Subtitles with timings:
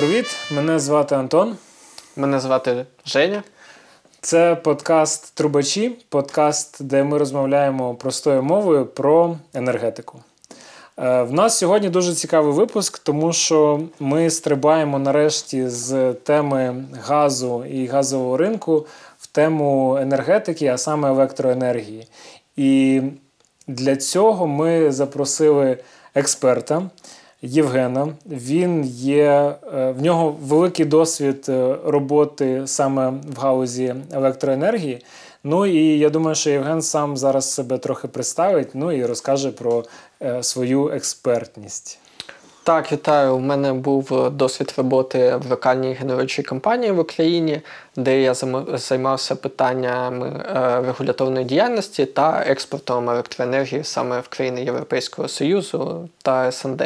[0.00, 1.56] Привіт, мене звати Антон.
[2.16, 3.42] Мене звати Женя.
[4.20, 10.18] Це подкаст Трубачі, подкаст, де ми розмовляємо простою мовою про енергетику.
[10.98, 17.64] Е, в нас сьогодні дуже цікавий випуск, тому що ми стрибаємо нарешті з теми газу
[17.64, 18.86] і газового ринку
[19.18, 22.06] в тему енергетики, а саме електроенергії.
[22.56, 23.02] І
[23.66, 25.78] для цього ми запросили
[26.14, 26.82] експерта.
[27.42, 28.08] Євгена.
[28.26, 35.04] Він є, е, в нього великий досвід е, роботи саме в галузі електроенергії.
[35.44, 39.84] Ну і я думаю, що Євген сам зараз себе трохи представить, ну і розкаже про
[40.22, 41.98] е, свою експертність.
[42.70, 43.36] Так, вітаю.
[43.36, 47.60] У мене був е, досвід роботи в локальній генеруючій компанії в Україні,
[47.96, 48.34] де я
[48.74, 56.82] займався питаннями е, регуляторної діяльності та експортом електроенергії саме в країни Європейського Союзу та СНД.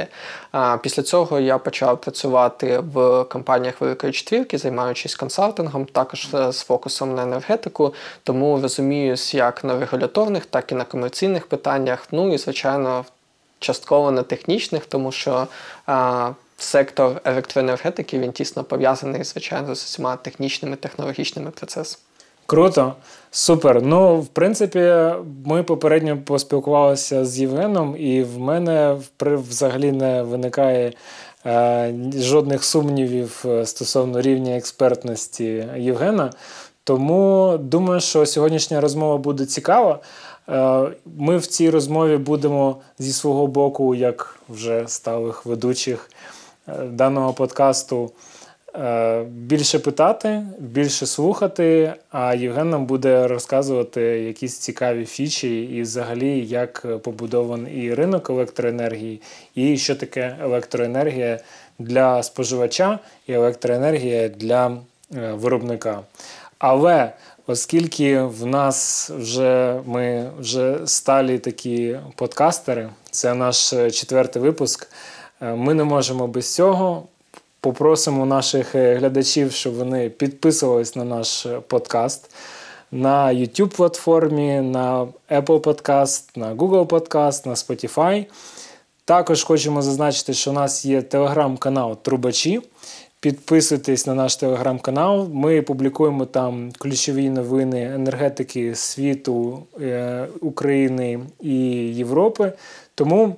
[0.82, 7.14] Після цього я почав працювати в компаніях Великої Четвірки, займаючись консалтингом, також е, з фокусом
[7.14, 12.08] на енергетику, тому розуміюсь як на регуляторних, так і на комерційних питаннях.
[12.12, 13.04] Ну і звичайно
[13.64, 15.46] частково не технічних, тому що
[15.86, 22.00] а, сектор електроенергетики він тісно пов'язаний, звичайно, з усіма технічними технологічними процесами.
[22.46, 22.94] Круто,
[23.30, 23.82] супер.
[23.82, 24.94] Ну, в принципі,
[25.44, 30.92] ми попередньо поспілкувалися з Євгеном, і в мене взагалі не виникає
[31.46, 36.30] е, жодних сумнівів е, стосовно рівня експертності Євгена.
[36.84, 40.00] Тому думаю, що сьогоднішня розмова буде цікава.
[40.48, 46.10] Е, ми в цій розмові будемо зі свого боку, як вже сталих ведучих
[46.68, 48.10] е, даного подкасту,
[48.74, 51.94] е, більше питати, більше слухати.
[52.10, 59.20] А Євген нам буде розказувати якісь цікаві фічі, і взагалі, як побудований і ринок електроенергії,
[59.54, 61.38] і що таке електроенергія
[61.78, 64.76] для споживача і електроенергія для
[65.10, 66.00] виробника.
[66.58, 67.12] Але
[67.46, 74.90] Оскільки в нас вже ми вже сталі такі подкастери, це наш е, четвертий випуск.
[75.40, 77.02] Е, ми не можемо без цього.
[77.60, 82.30] Попросимо наших е, глядачів, щоб вони підписувались на наш подкаст
[82.92, 88.26] на YouTube платформі, на Apple Podcast, на Google Podcast, на Spotify.
[89.04, 92.60] Також хочемо зазначити, що у нас є телеграм-канал Трубачі.
[93.24, 95.28] Підписуйтесь на наш телеграм-канал.
[95.32, 101.56] Ми публікуємо там ключові новини енергетики світу, е, України і
[101.94, 102.52] Європи.
[102.94, 103.36] Тому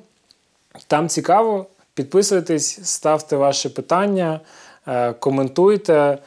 [0.86, 1.66] там цікаво.
[1.94, 4.40] Підписуйтесь, ставте ваші питання,
[4.88, 6.18] е, коментуйте.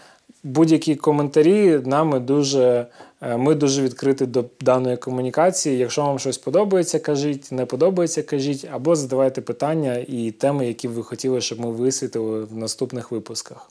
[0.43, 2.87] Будь-які коментарі нами дуже
[3.21, 5.77] Е, ми дуже відкриті до даної комунікації.
[5.77, 11.03] Якщо вам щось подобається, кажіть, не подобається, кажіть, або задавайте питання і теми, які ви
[11.03, 13.69] хотіли, щоб ми висвітили в наступних випусках.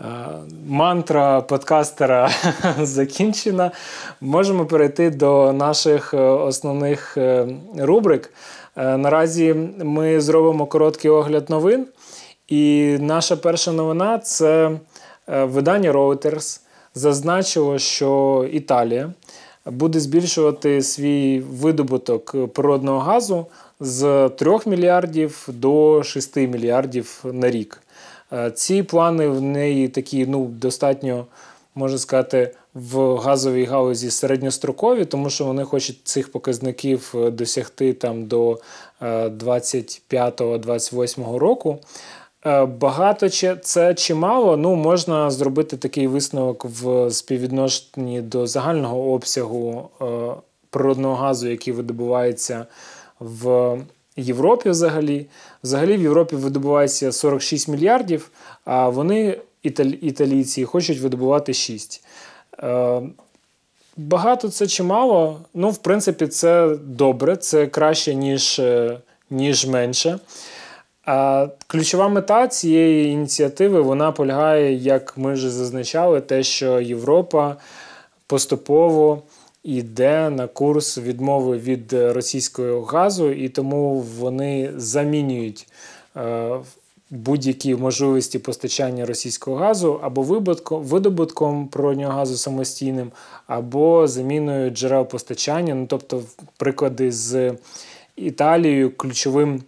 [0.00, 0.04] Е,
[0.68, 2.30] мантра подкастера
[2.82, 3.70] закінчена.
[4.20, 7.18] Можемо перейти до наших е, основних
[7.78, 8.32] рубрик.
[8.76, 11.86] Наразі ми зробимо короткий огляд новин.
[12.48, 14.70] І наша перша новина це
[15.26, 16.60] видання Reuters
[16.94, 19.12] зазначило, що Італія
[19.66, 23.46] буде збільшувати свій видобуток природного газу
[23.80, 27.82] з 3 мільярдів до 6 мільярдів на рік.
[28.32, 31.26] Е, ці плани в неї такі ну, достатньо,
[31.74, 38.58] можна сказати, в газовій галузі середньострокові, тому що вони хочуть цих показників досягти там до
[39.00, 41.78] 25-28 е, року.
[42.46, 43.28] Е, багато
[43.62, 44.56] це чимало.
[44.56, 50.04] Ну, можна зробити такий висновок в співвідношенні до загального обсягу е,
[50.70, 52.66] природного газу, який видобувається
[53.20, 53.76] в
[54.16, 54.70] Європі.
[54.70, 55.26] Взагалі,
[55.62, 58.30] взагалі в Європі видобувається 46 мільярдів,
[58.64, 59.38] а вони,
[60.00, 62.04] італійці, хочуть видобувати 6.
[62.62, 63.02] Е,
[63.96, 65.40] багато це чимало.
[65.54, 68.60] Ну, в принципі, це добре, це краще, ніж,
[69.30, 70.18] ніж менше.
[71.66, 77.56] Ключова мета цієї ініціативи вона полягає, як ми вже зазначали, те, що Європа
[78.26, 79.22] поступово
[79.62, 85.68] йде на курс відмови від російського газу, і тому вони замінюють
[86.16, 86.50] е,
[87.10, 90.22] будь-які можливості постачання російського газу або
[90.70, 93.12] видобутком природнього газу самостійним,
[93.46, 95.74] або заміною джерел постачання.
[95.74, 96.22] Ну, тобто,
[96.56, 97.54] приклади з
[98.16, 99.62] Італією ключовим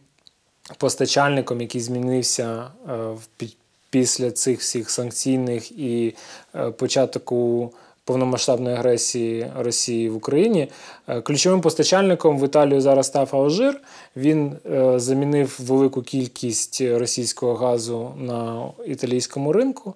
[0.76, 3.49] постачальником, який змінився е,
[3.91, 6.15] після цих всіх санкційних і
[6.55, 7.73] е, початку
[8.05, 10.69] повномасштабної агресії Росії в Україні.
[11.09, 13.81] Е, Ключовим постачальником в Італію зараз став Алжир.
[14.17, 14.56] Він
[14.97, 19.94] замінив велику кількість російського газу на італійському ринку.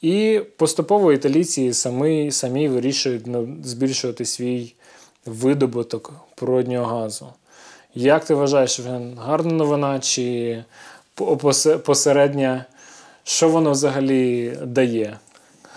[0.00, 3.26] І поступово італійці самі, самі вирішують
[3.64, 4.74] збільшувати свій
[5.26, 7.26] видобуток природнього газу.
[7.94, 10.64] Як ти вважаєш, він гарна новина чи
[11.14, 11.36] по-
[11.84, 12.64] посередня?
[13.24, 15.18] Що воно взагалі дає?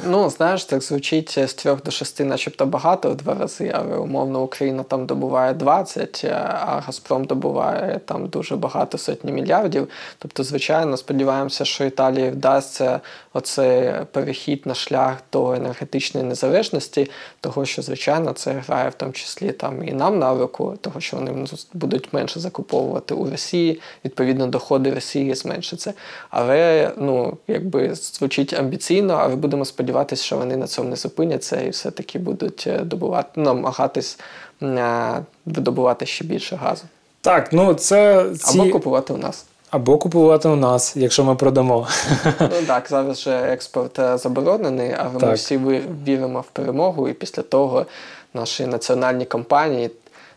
[0.03, 4.44] Ну, знаєш, так звучить з 3 до 6 начебто багато в два рази, але умовно
[4.44, 9.89] Україна там добуває 20, а Газпром добуває там дуже багато сотні мільярдів.
[10.19, 13.00] Тобто, звичайно, сподіваємося, що Італії вдасться
[13.33, 19.51] оцей перехід на шлях до енергетичної незалежності, того що, звичайно, це грає в тому числі
[19.51, 24.94] там і нам на руку, того що вони будуть менше закуповувати у Росії, відповідно, доходи
[24.94, 25.94] Росії зменшаться.
[26.30, 31.70] Але ну, якби звучить амбіційно, але будемо сподіватися, що вони на цьому не зупиняться і
[31.70, 34.20] все-таки будуть е, добувати, намагатись
[34.64, 36.84] е, видобувати ще більше газу.
[37.22, 38.60] Так, ну це ці...
[38.60, 39.46] Або купувати у нас.
[39.70, 41.88] Або купувати у нас, якщо ми продамо.
[42.40, 45.60] Ну так, зараз же експорт е, заборонений, але ми всі
[46.08, 47.86] віримо в перемогу, і після того
[48.34, 49.92] наші національні компанії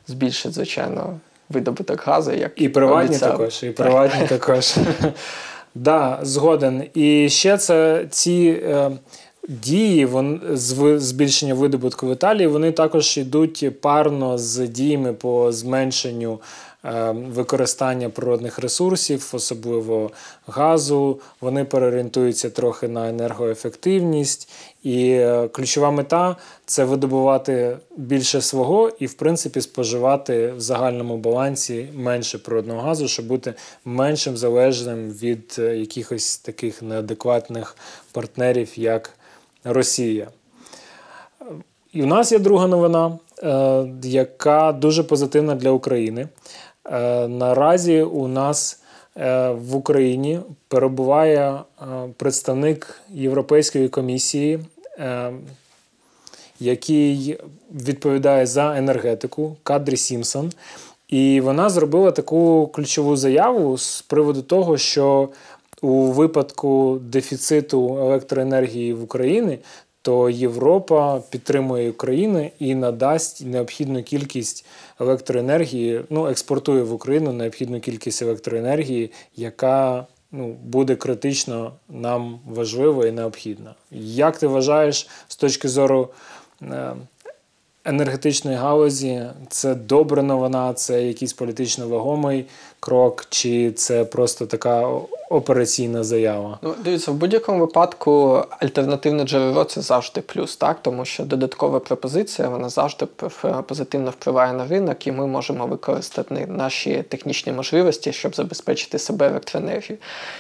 [0.06, 1.19] збільшать, звичайно,
[1.49, 2.33] видобуток газу.
[2.33, 3.33] Як І приватні обіцяли.
[3.33, 4.75] також, і приватні також.
[5.75, 6.85] Да, згоден.
[6.94, 8.91] І ще це ці е,
[9.49, 10.41] дії вон,
[10.99, 16.41] збільшення видобутку в Італії, вони також йдуть парно з діями по зменшенню
[16.85, 20.11] е, використання природних ресурсів, особливо
[20.47, 21.21] газу.
[21.41, 24.50] Вони переорієнтуються трохи на енергоефективність.
[24.83, 26.37] І е, ключова мета
[26.67, 33.27] це видобувати більше свого і, в принципі, споживати в загальному балансі менше природного газу, щоб
[33.27, 33.55] бути
[33.85, 37.77] меншим залежним від е, якихось таких неадекватних
[38.12, 39.18] партнерів, як
[39.69, 40.29] Росія.
[41.93, 46.29] І у нас є друга новина, е, яка дуже позитивна для України.
[46.93, 48.82] Е, Наразі у нас
[49.17, 51.61] е, в Україні перебуває
[52.17, 54.59] представник Європейської комісії,
[56.61, 57.38] який
[57.75, 60.53] відповідає за енергетику Кадрі Сімсон.
[61.09, 65.29] І вона зробила таку ключову заяву з приводу того, що
[65.83, 69.59] у випадку дефіциту електроенергії в Україні,
[70.03, 74.67] то Європа підтримує Україну і надасть необхідну кількість
[75.01, 83.13] електроенергії, ну, експортує в Україну необхідну кількість електроенергії, яка ну, буде критично нам важлива і
[83.13, 83.75] необхідна.
[84.01, 86.09] Як ти вважаєш з точки зору
[86.63, 86.93] е,
[87.85, 92.47] енергетичної галузі, це добра новина, це якийсь політично вагомий
[92.81, 94.89] крок, чи це просто така
[95.31, 96.59] операційна заява?
[96.63, 100.79] Ну, дивіться, в будь-якому випадку альтернативне джерело це завжди плюс, так?
[100.83, 103.07] Тому що додаткова пропозиція вона завжди
[103.67, 109.99] позитивно впливає на ринок, і ми можемо використати наші технічні можливості, щоб забезпечити себе електроенергією.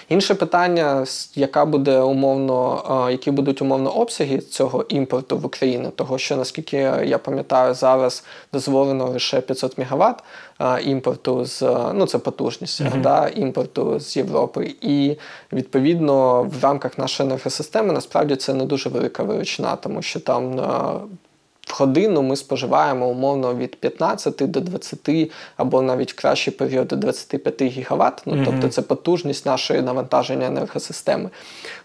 [0.08, 6.36] Інше питання, яка буде умовно, які будуть умовно обсяги цього імпорту в Україну, того що
[6.36, 10.22] наскільки я пам'ятаю, зараз дозволено лише 500 МВт
[10.84, 11.62] імпорту з
[11.94, 14.74] ну це потужність да, імпорту з Європи.
[14.80, 15.16] І
[15.52, 20.60] відповідно в рамках нашої енергосистеми насправді це не дуже велика величина, тому що там.
[21.68, 26.96] В годину ми споживаємо умовно від 15 до 20 або навіть в кращий період до
[26.96, 28.22] 25 гігават.
[28.26, 31.30] Ну, тобто це потужність нашої навантаження енергосистеми.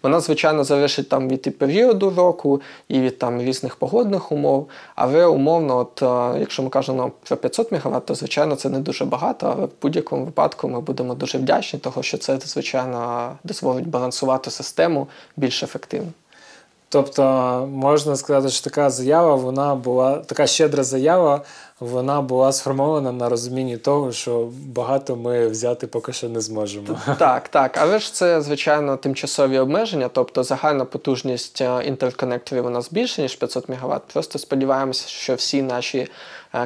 [0.04, 4.70] Вона, звичайно, залежить там від і періоду року, і від там різних погодних умов.
[4.96, 6.02] Але умовно, от
[6.36, 9.72] е, якщо ми кажемо про 500 МВт, то звичайно це не дуже багато, але в
[9.82, 16.12] будь-якому випадку ми будемо дуже вдячні, того що це звичайно дозволить балансувати систему більш ефективно.
[16.94, 17.24] Тобто
[17.72, 21.42] можна сказати, що така заява, вона була така щедра заява,
[21.80, 26.88] вона була сформована на розумінні того, що багато ми взяти поки що не зможемо.
[27.20, 32.92] Так, так, але ж це звичайно тимчасові обмеження, тобто загальна потужність е, інтерконекторів у нас
[32.92, 34.02] більше ніж 500 МВт.
[34.14, 36.08] Просто сподіваємося, що всі наші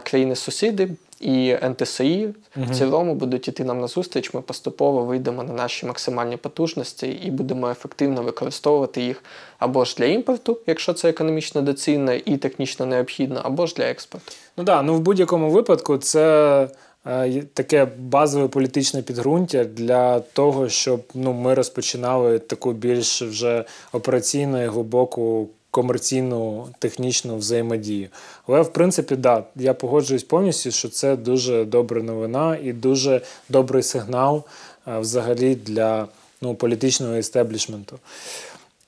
[0.03, 0.89] країни-сусіди
[1.19, 4.33] і НТСІ в цілому будуть іти нам на зустріч.
[4.33, 9.23] Ми поступово вийдемо на наші максимальні потужності і будемо ефективно використовувати їх
[9.59, 14.31] або ж для імпорту, якщо це економічно доцільно і технічно необхідно, або ж для експорту.
[14.57, 16.67] Ну да, ну в будь-якому випадку це
[17.05, 24.63] е, таке базове політичне підґрунтя для того, щоб ну, ми розпочинали таку більш вже операційну
[24.63, 28.07] і глибоку комерційну технічну взаємодію.
[28.47, 33.83] Але в принципі, да, я погоджуюсь повністю, що це дуже добра новина і дуже добрий
[33.83, 34.43] сигнал
[34.87, 36.07] е, взагалі для
[36.41, 37.99] ну, політичного істеблішменту.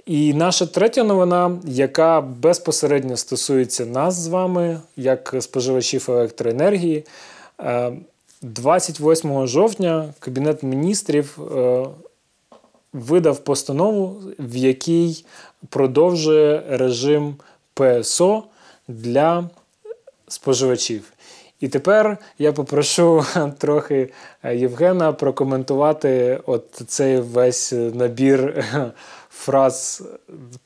[0.06, 7.06] І наша третя новина, яка безпосередньо стосується нас з вами, як споживачів електроенергії.
[7.60, 7.92] Е,
[8.42, 11.86] 28 жовтня Кабінет міністрів е,
[12.94, 15.26] видав постанову, в якій
[15.70, 17.36] продовжує режим
[17.74, 18.44] ПСО
[18.88, 19.50] для
[20.28, 21.14] споживачів.
[21.60, 23.26] І тепер я попрошу
[23.58, 24.10] трохи
[24.44, 28.66] е, Євгена прокоментувати от цей весь набір
[29.30, 30.04] фраз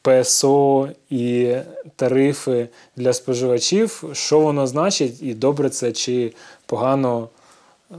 [0.01, 1.55] ПСО і
[1.95, 6.33] тарифи для споживачів, що воно значить, і добре це чи
[6.65, 7.29] погано
[7.91, 7.95] е,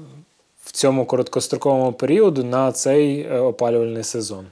[0.65, 4.47] в цьому короткостроковому періоду на цей е, опалювальний сезон.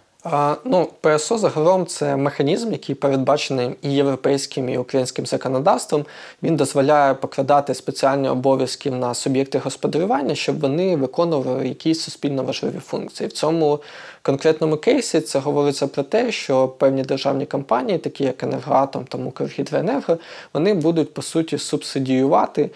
[0.65, 6.05] Ну, ПСО загалом це механізм, який передбачений і європейським, і українським законодавством.
[6.43, 13.29] Він дозволяє покладати спеціальні обов'язки на суб'єкти господарювання, щоб вони виконували якісь суспільно важливі функції.
[13.29, 13.81] В цьому
[14.23, 20.19] конкретному кейсі це говориться про те, що певні державні компанії, такі як Енергоатом та Укргідроенерго,
[20.55, 22.71] вони будуть по суті субсидіювати.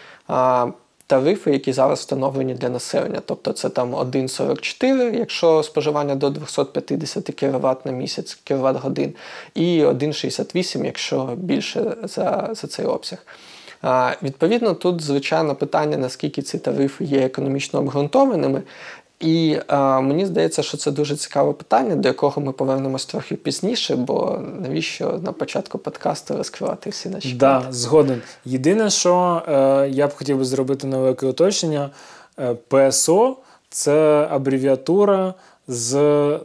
[1.06, 3.20] Тарифи, які зараз встановлені для населення.
[3.26, 9.14] Тобто це там 1,44, якщо споживання до 250 кВт на місяць кВт годин,
[9.54, 13.26] і 1,68, якщо більше за, за цей обсяг.
[14.22, 18.62] Відповідно, тут звичайно питання, наскільки ці тарифи є економічно обґрунтованими.
[19.20, 23.96] І а, мені здається, що це дуже цікаве питання, до якого ми повернемось трохи пізніше,
[23.96, 27.72] бо навіщо на початку подкасту розкривати всі наші Да, карти?
[27.72, 28.22] згоден.
[28.44, 31.90] Єдине, що е, я б хотів би зробити невелике уточнення:
[32.38, 33.36] е, ПСО
[33.70, 35.34] це абревіатура
[35.68, 36.38] з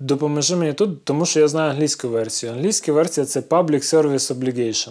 [0.00, 2.52] допоможи мені тут, тому що я знаю англійську версію.
[2.52, 4.90] Англійська версія це Public Service Obligation,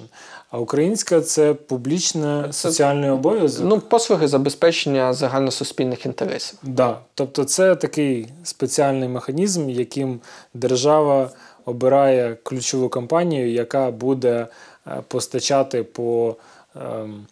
[0.54, 3.66] а українська це публічне соціальний обов'язок.
[3.70, 6.60] Ну, послуги забезпечення загальносуспільних інтересів.
[6.64, 7.00] Да.
[7.14, 10.20] Тобто це такий спеціальний механізм, яким
[10.54, 11.30] держава
[11.66, 14.48] обирає ключову компанію, яка буде
[14.88, 16.36] е, постачати по,
[16.76, 17.26] ем,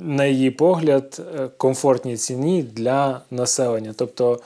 [0.00, 3.94] на її погляд, е, комфортній ціні для населення.
[3.96, 4.40] Тобто,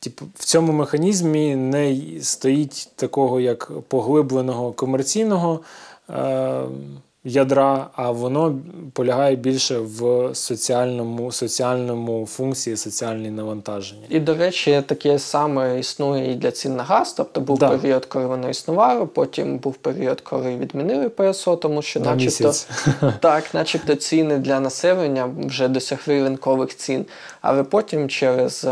[0.00, 5.60] типу, в цьому механізмі не стоїть такого як поглибленого комерційного.
[6.08, 8.58] ем, Ядра, а воно
[8.92, 14.06] полягає більше в соціальному, соціальному функції, соціальній навантаженні.
[14.08, 17.12] І, до речі, таке саме існує і для цін на газ.
[17.12, 17.68] Тобто був Да.
[17.68, 22.68] період, коли воно існувало, потім був період, коли відмінили ПСО, тому що, На начебто, місяць.
[23.20, 27.06] так, начебто ціни для населення вже досягли ринкових цін.
[27.40, 28.66] Але потім через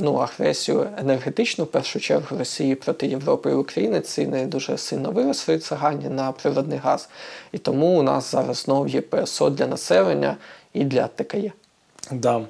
[0.00, 5.58] ну, агресію енергетичну, в першу чергу Росії проти Європи і України, ціни дуже сильно виросли
[5.58, 7.08] загальні на природний газ.
[7.52, 10.36] І тому у нас зараз знову є ПСО для населення
[10.72, 11.52] і для ТКЄ.
[12.12, 12.40] Да.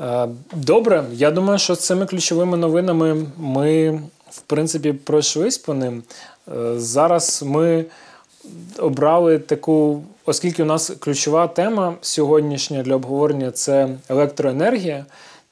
[0.00, 3.90] Е, Добре, я думаю, що з цими ключовими новинами ми,
[4.30, 6.02] в принципі, пройшлись по ним.
[6.56, 7.84] Е, Зараз ми
[8.78, 15.06] обрали таку, оскільки у нас ключова тема сьогоднішня для обговорення це електроенергія,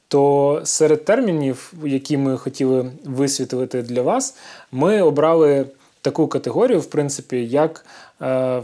[0.09, 4.37] то серед термінів, які ми хотіли висвітлити для вас,
[4.73, 5.67] ми обрали
[6.01, 7.87] таку категорію, в принципі, як
[8.23, 8.63] е,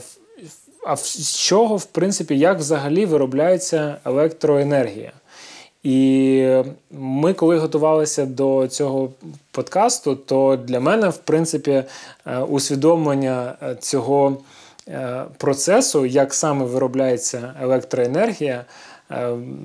[0.87, 5.13] а з чого, в принципі, як взагалі виробляється електроенергія.
[5.83, 9.11] І ми, коли готувалися до цього
[9.51, 11.85] подкасту, то для мене, в принципі,
[12.27, 14.37] е, усвідомлення е, цього
[14.89, 18.65] е, процесу, як саме виробляється електроенергія,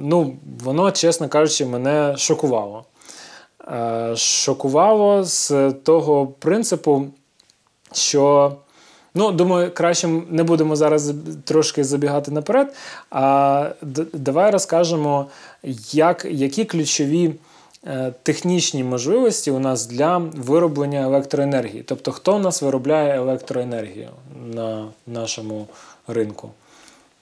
[0.02, 2.86] ну, воно, чесно кажучи, мене шокувало.
[4.16, 7.06] Шокувало з того принципу,
[7.94, 8.52] що
[9.18, 12.76] Ну, думаю, краще не будемо зараз трошки забігати наперед.
[13.12, 13.70] А
[14.14, 15.28] давай розкажемо,
[15.92, 17.36] як, які ключові
[17.88, 21.84] е, технічні можливості у нас для вироблення електроенергії.
[21.84, 24.10] Тобто, хто у нас виробляє електроенергію
[24.54, 25.68] на нашому
[26.08, 26.50] ринку?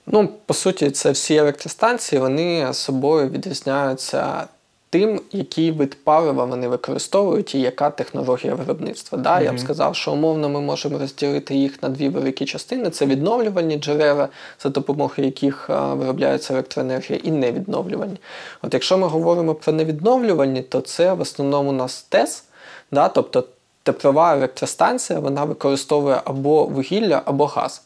[0.07, 4.47] Ну, по суті, це всі електростанції, вони собою відрізняються
[4.93, 9.17] тим, який вид палива вони використовують і яка технологія виробництва.
[9.17, 9.41] Да?
[9.41, 13.77] Я б сказав, що умовно ми можемо розділити їх на дві великі частини: це відновлювальні
[13.77, 14.27] джерела,
[14.63, 18.17] за допомогою яких а, виробляється електроенергія, і невідновлювальні.
[18.62, 22.43] От якщо ми говоримо про невідновлювальні, то це в основному у нас ТЕС,
[22.91, 23.09] да?
[23.09, 23.43] тобто
[23.83, 27.81] теплова електростанція, вона використовує або вугілля, або газ.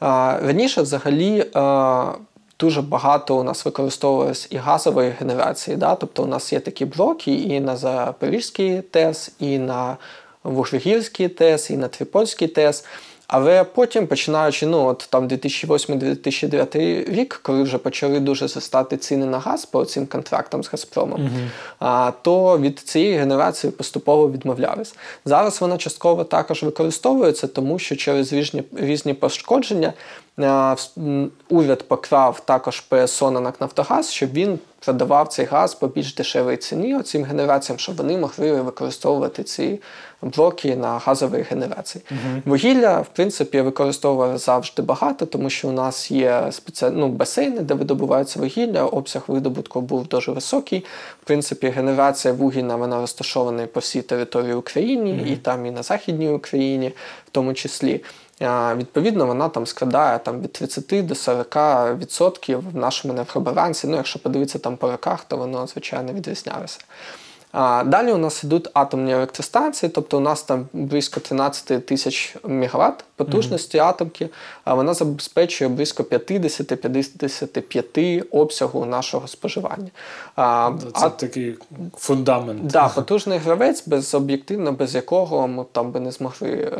[0.00, 1.46] А, раніше взагалі.
[1.54, 2.12] а,
[2.60, 5.76] Дуже багато у нас використовувалось і газової генерації.
[5.76, 5.94] Да?
[5.94, 9.96] Тобто у нас є такі блоки і на Запорізький ТЕС, і на
[10.44, 12.84] Вуглегірський ТЕС, і на Трипольський ТЕС.
[13.32, 19.38] Але потім, починаючи ну, от, там 2008-2009 рік, коли вже почали дуже зростати ціни на
[19.38, 21.30] газ по цим контрактам з Газпромом,
[21.78, 24.94] а, то від цієї генерації поступово відмовлялись.
[25.24, 29.92] Зараз вона частково також використовується, тому що через різні, різні пошкодження
[30.38, 30.76] а,
[31.48, 36.56] уряд покрав також ПСО на НАК Нафтогаз, щоб він продавав цей газ по більш дешевій
[36.56, 39.80] ціні цим генераціям, щоб вони могли використовувати ці
[40.22, 42.04] блоки на газовій генерації.
[42.44, 47.74] Вугілля, в принципі, використовували завжди багато, тому що у нас є спеціальні ну, басейни, де
[47.74, 50.84] видобувається вугілля, обсяг видобутку був дуже високий.
[51.22, 56.28] В принципі, генерація вугільна вона розташована по всій території України, і там, і на Західній
[56.28, 56.92] Україні,
[57.26, 58.00] в тому числі.
[58.76, 61.56] Відповідно, вона там складає там, від 30 до 40
[61.98, 63.86] відсотків в нашому нефробалансі.
[63.86, 66.80] Ну, якщо подивитися там по роках, то воно, звичайно, відрізнялося.
[67.52, 73.04] А, далі у нас йдуть атомні електростанції, тобто у нас там близько 13 тисяч мегаватт
[73.16, 74.28] потужності атомки,
[74.64, 79.90] а вона забезпечує близько 50-55 обсягу нашого споживання.
[80.36, 81.54] А, Це а- такий
[81.96, 82.66] фундамент.
[82.66, 86.70] Да, потужний гравець, без об'єктивно, без якого ми там би не змогли е,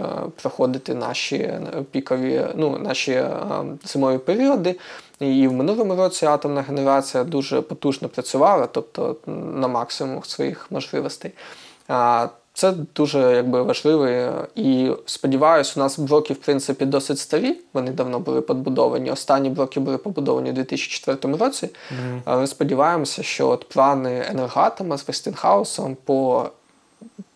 [0.43, 1.53] проходити наші
[1.91, 3.31] пікові, ну, наші е,
[3.85, 4.77] зимові періоди.
[5.21, 11.33] І в минулому році атомна генерація дуже потужно працювала, тобто на максимум своїх можливостей.
[12.53, 14.09] Це дуже якби важливо.
[14.55, 17.59] І сподіваюся, у нас блоки, в принципі, досить старі.
[17.73, 19.11] Вони давно були побудовані.
[19.11, 21.69] Останні блоки були побудовані у 2004 році.
[22.25, 26.51] Але сподіваємося, що от плани енергоатома з Вестінхаусом по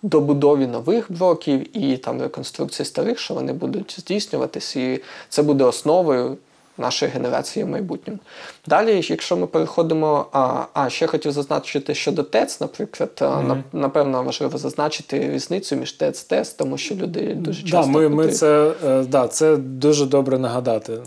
[0.02, 6.36] добудові нових блоків і там реконструкції старих, що вони будуть здійснюватись, і це буде основою
[6.78, 8.21] нашої генерації в майбутньому.
[8.66, 13.62] Далі, якщо ми переходимо, а, а ще хотів зазначити щодо ТЕЦ, наприклад, mm -hmm.
[13.73, 18.73] напевно важливо зазначити різницю між ТЕЦ ТЕС, тому що люди дуже Да, ми, ми це,
[18.87, 20.99] е, да, це дуже добре нагадати.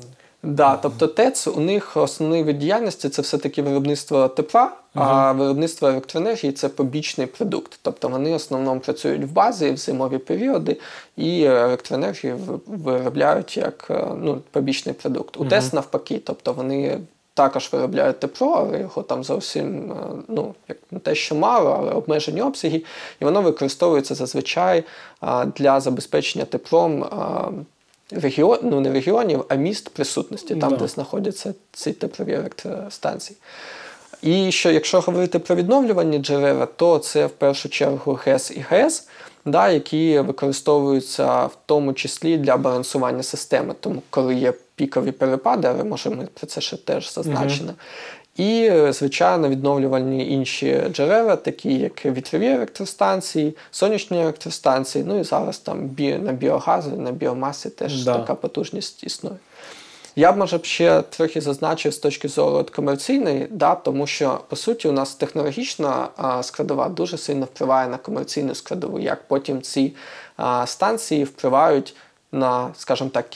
[0.48, 6.54] Да, тобто ТЕЦ у них основний вид діяльності це все-таки виробництво тепла, а виробництво електроенергії
[6.54, 7.80] це побічний продукт.
[7.82, 10.78] Тобто вони в основному працюють в базі в зимові періоди
[11.18, 15.38] і електроенергію виробляють як е, ну, побічний продукт.
[15.38, 17.00] У ТЕС навпаки, тобто вони.
[17.34, 19.96] Також виробляють тепло, але його там зовсім е,
[20.28, 22.84] ну, як не те, що мало, але обмежені обсяги,
[23.22, 24.84] і воно використовується зазвичай
[25.56, 27.06] для забезпечення теплом
[28.12, 30.76] регіон, ну не регіонів, а міст присутності, там, Да.
[30.76, 33.38] де знаходяться ці теплові електростанції.
[34.22, 39.08] І що якщо говорити про відновлювані джерела, то це в першу чергу ГЕС і ГЕС,
[39.46, 45.84] да, які використовуються в тому числі для балансування системи, тому коли є пікові перепади, але
[45.84, 47.74] може ми про це ще теж зазначено.
[48.38, 55.58] І, е, звичайно, відновлювальні інші джерела, такі як вітрові електростанції, сонячні електростанції, ну і зараз
[55.58, 58.18] там бі, на біогазу, на біомасі теж Да.
[58.18, 59.38] така потужність існує.
[60.16, 64.40] Я б може б ще трохи зазначив з точки зору от комерційної, да, тому що
[64.50, 69.62] по суті у нас технологічна а, складова дуже сильно впливає на комерційну складову, як потім
[69.62, 69.96] ці
[70.38, 71.96] а, станції впливають
[72.32, 73.30] на, скажімо так,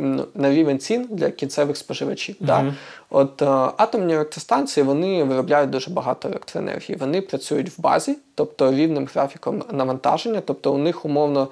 [0.00, 2.36] м, на рівень цін для кінцевих споживачів.
[2.40, 2.74] Да?
[3.10, 6.98] От е, атомні електростанції вони виробляють дуже багато електроенергії.
[6.98, 11.48] Вони працюють в базі, тобто рівним графіком навантаження, тобто у них умовно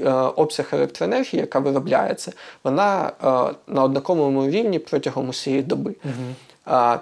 [0.00, 2.32] е, обсяг електроенергії, яка виробляється,
[2.64, 5.94] вона е, на однаковому рівні протягом усієї доби.
[6.64, 6.98] А,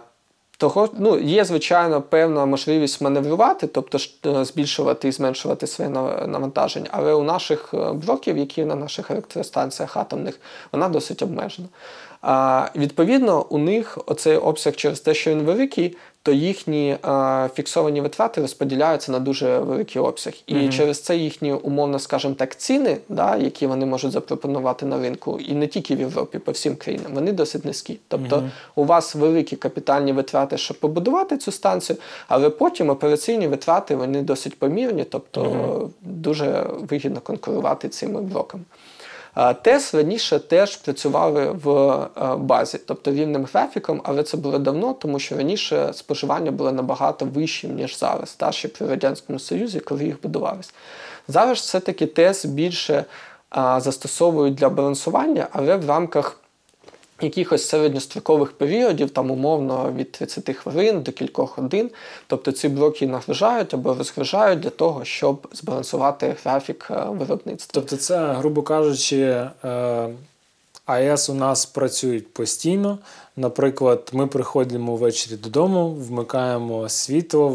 [0.62, 5.90] того, ну, є, звичайно, певна можливість маневрувати, тобто е, збільшувати і зменшувати своє
[6.26, 10.40] навантаження, але у наших е, блоків, які на наших електростанціях атомних,
[10.72, 11.68] вона досить обмежена.
[12.20, 18.00] А, відповідно, у них оцей обсяг через те, що він великий, то їхні а, фіксовані
[18.00, 20.32] витрати розподіляються на дуже великий обсяг.
[20.46, 25.38] І через це їхні, умовно, скажімо так, ціни, да, які вони можуть запропонувати на ринку,
[25.38, 27.98] і не тільки в Європі, по всім країнам, вони досить низькі.
[28.08, 28.36] Тобто
[28.74, 31.96] у вас великі капітальні витрати, щоб побудувати цю станцію,
[32.28, 38.64] але потім операційні витрати вони досить помірні, тобто дуже вигідно конкурувати цими блоками.
[39.62, 45.18] ТЕС раніше теж працювали в е, базі, тобто рівним графіком, але це було давно, тому
[45.18, 50.22] що раніше споживання було набагато вищим, ніж зараз, та ще при Радянському Союзі, коли їх
[50.22, 50.74] будувались.
[51.28, 53.04] Зараз все-таки ТЕС більше
[53.56, 56.41] застосовують для балансування, але в рамках
[57.22, 61.90] якихось середньострокових періодів, там умовно від 30 хвилин до кількох годин.
[62.26, 67.70] Тобто ці блоки нагружають або розгружають для того, щоб збалансувати графік е, виробництва.
[67.72, 70.08] Тобто, це, грубо кажучи, е,
[70.86, 72.98] АЕС у нас працюють постійно.
[73.36, 77.48] Наприклад, ми приходимо ввечері додому, вмикаємо світло,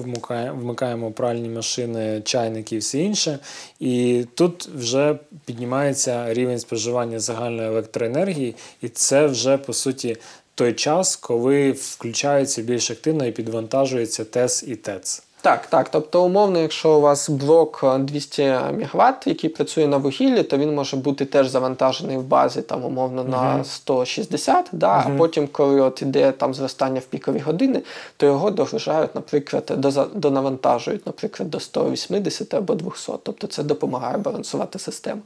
[0.59, 3.39] вмикаємо, пральні машини, чайники і все інше.
[3.79, 10.17] І тут вже піднімається рівень споживання загальної електроенергії, і це вже по суті
[10.55, 15.26] той час, коли включаються більш активно і підвантажується ТЕС і ТЕЦ.
[15.41, 15.89] Так, так.
[15.89, 20.76] Тобто, умовно, якщо у вас блок е, 200 МВт, який працює на вугіллі, то він
[20.76, 26.02] може бути теж завантажений в базі там умовно на 160, да, а потім, коли от
[26.02, 27.82] іде там зростання в пікові години,
[28.17, 29.73] то його догружають, наприклад,
[30.15, 33.12] донавантажують, наприклад, до 180 або 200.
[33.23, 35.21] Тобто це допомагає балансувати систему.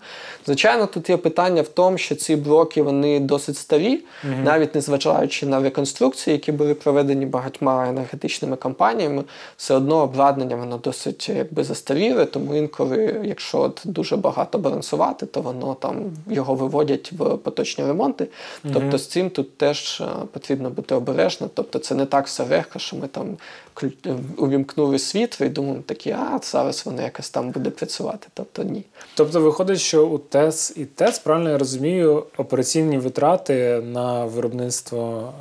[0.45, 4.03] Звичайно, тут є питання в тому, що ці блоки вони досить старі,
[4.43, 9.23] навіть незважаючи на реконструкції, які були проведені багатьма енергетичними компаніями,
[9.57, 15.41] все одно обладнання воно досить якби застаріле, тому інколи, якщо от дуже багато балансувати, то
[15.41, 18.27] воно там його виводять в поточні ремонти.
[18.73, 21.49] Тобто з цим тут теж е, потрібно бути обережним.
[21.53, 23.37] Тобто це не так все легко, що ми там
[23.75, 28.27] клю- увімкнули світло і думаємо такі, а зараз воно якось там буде працювати.
[28.33, 28.83] Тобто ні.
[29.15, 35.33] Тобто виходить, що у ТЕС і ТЕЦ, правильно я розумію, операційні витрати на виробництво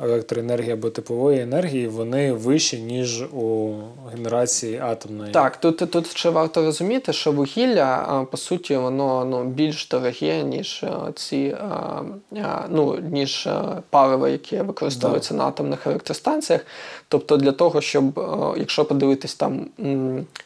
[0.00, 3.74] е, електроенергії або теплової енергії вони вищі, ніж у
[4.12, 5.32] генерації атомної.
[5.32, 10.84] Так, тут, тут ще варто розуміти, що вугілля, по суті, воно ну, більш дороге, ніж
[10.84, 12.02] е, ці а,
[12.42, 16.60] а, ну, ніж е, паливо, яке використовується на атомних електростанціях.
[17.08, 18.22] Тобто, для того, щоб, е,
[18.56, 19.66] якщо подивитись там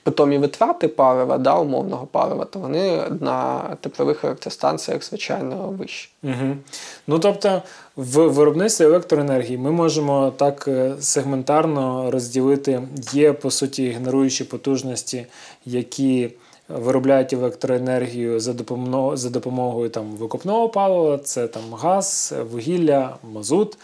[0.02, 6.11] питомі витрати палива, да, умовного палива, то вони на теплових електростанціях, звичайно, вищі.
[6.22, 6.57] Угу.
[7.07, 7.62] Ну тобто,
[7.96, 12.83] в виробництві електроенергії ми можемо так е, сегментарно розділити.
[13.12, 15.26] Є по суті генеруючі потужності,
[15.66, 16.30] які
[16.68, 23.78] виробляють електроенергію за допомогою, за допомогою там, викопного палива, це там газ, вугілля, мазут.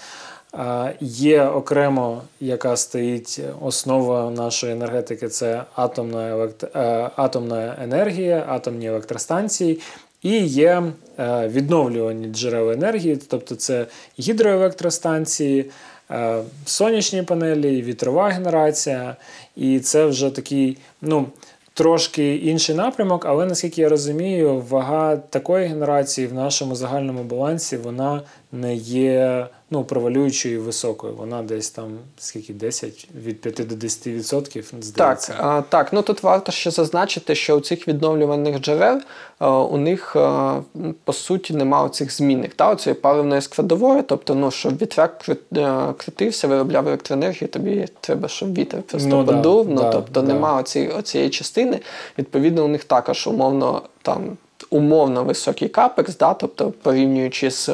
[1.01, 6.65] Є окремо, яка стоїть основа нашої енергетики, це атомна, елект...
[6.77, 9.81] е, атомна енергія, атомні електростанції.
[10.23, 10.83] І є
[11.19, 13.87] е, відновлювані джерела енергії, тобто це
[14.21, 15.71] гідроелектростанції,
[16.11, 19.17] е, сонячні панелі, вітрова генерація.
[19.57, 21.27] І це вже такий, ну,
[21.75, 28.23] трошки інший напрямок, але наскільки я розумію, вага такої генерації в нашому загальному балансі вона
[28.53, 31.15] не є ну, провалюючою високою.
[31.15, 35.33] Вона десь там скільки 10 від 5 до 10 відсотків, здається.
[35.33, 39.01] Так, а, так, ну тут варто ще зазначити, що у цих відновлюваних джерел
[39.39, 40.61] а, у них а,
[41.05, 44.03] по суті немає цих змінних та цієї паливної складової.
[44.03, 49.33] Тобто, ну щоб вітряк е, крутився, виробляв електроенергію, тобі треба, щоб вітер просто Ну да.
[49.43, 50.27] Ну да, тобто да.
[50.27, 51.81] немає оцієї, оцієї частини.
[52.19, 54.37] Відповідно, у них також умовно там
[54.71, 57.71] умовно високий капекс, да, тобто порівнюючи з.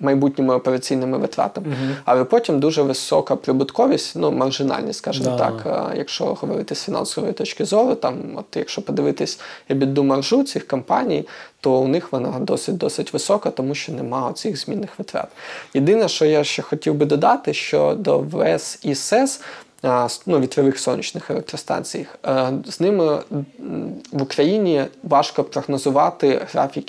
[0.00, 1.66] Майбутніми операційними витратами,
[2.04, 5.36] але потім дуже висока прибутковість, ну маржинальність, скажімо Да.
[5.50, 9.40] так, якщо говорити з фінансової точки зору, там, от якщо подивитись
[9.70, 11.28] EBITDA маржу цих компаній,
[11.60, 15.28] то у них вона досить досить висока, тому що немає цих змінних витрат.
[15.74, 19.40] Єдине, що я ще хотів би додати, що до ВЕС і СЕС.
[20.26, 22.06] Ну, вітрових сонячних електростанцій.
[22.26, 23.18] е, З ними
[24.12, 26.86] в Україні важко прогнозувати графік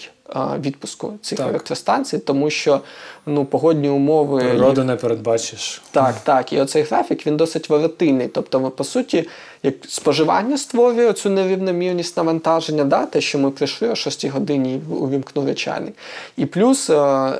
[0.59, 1.49] відпуску цих Так.
[1.49, 2.81] електростанцій, тому що
[3.25, 5.81] ну, погодні умови Природу не передбачиш.
[5.91, 6.53] так, так.
[6.53, 8.27] І оцей графік він досить волатильний.
[8.27, 9.27] Тобто, ви, по суті,
[9.63, 14.93] як споживання створює цю нерівномірність навантаження, да, те, що ми прийшли о 6 годині і
[14.93, 15.93] увімкнули чайник.
[16.37, 16.95] І плюс е,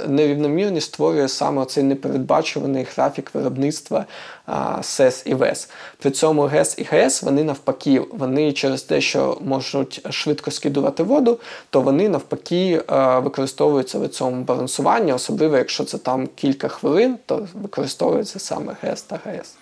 [0.08, 4.06] нерівномірність створює саме цей непередбачуваний графік виробництва
[4.50, 5.70] е, СЕС і ВЕС.
[6.00, 11.40] При цьому ГЕС і ГЕС вони навпаки, вони через те, що можуть швидко скидувати воду,
[11.70, 17.48] то вони навпаки е, використовуються в цьому балансуванні, особливо якщо це там кілька хвилин, то
[17.54, 19.56] використовується саме ГЕС та ГЕС.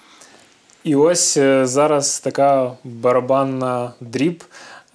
[0.84, 4.44] І ось е, зараз така барабанна дріб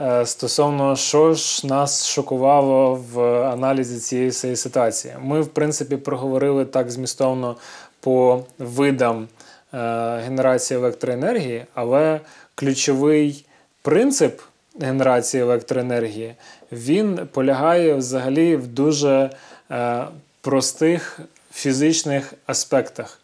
[0.01, 5.15] е, стосовно що ж нас шокувало в аналізі цієї ситуації.
[5.23, 7.57] Ми, в принципі, проговорили так змістовно
[8.01, 9.29] по видам
[9.75, 9.79] е,
[10.19, 12.21] генерації електроенергії, але
[12.55, 13.45] ключовий
[13.83, 14.41] принцип
[14.81, 16.35] генерації електроенергії
[16.73, 19.31] він полягає взагалі в дуже
[20.47, 21.21] простих
[21.53, 23.21] фізичних аспектах.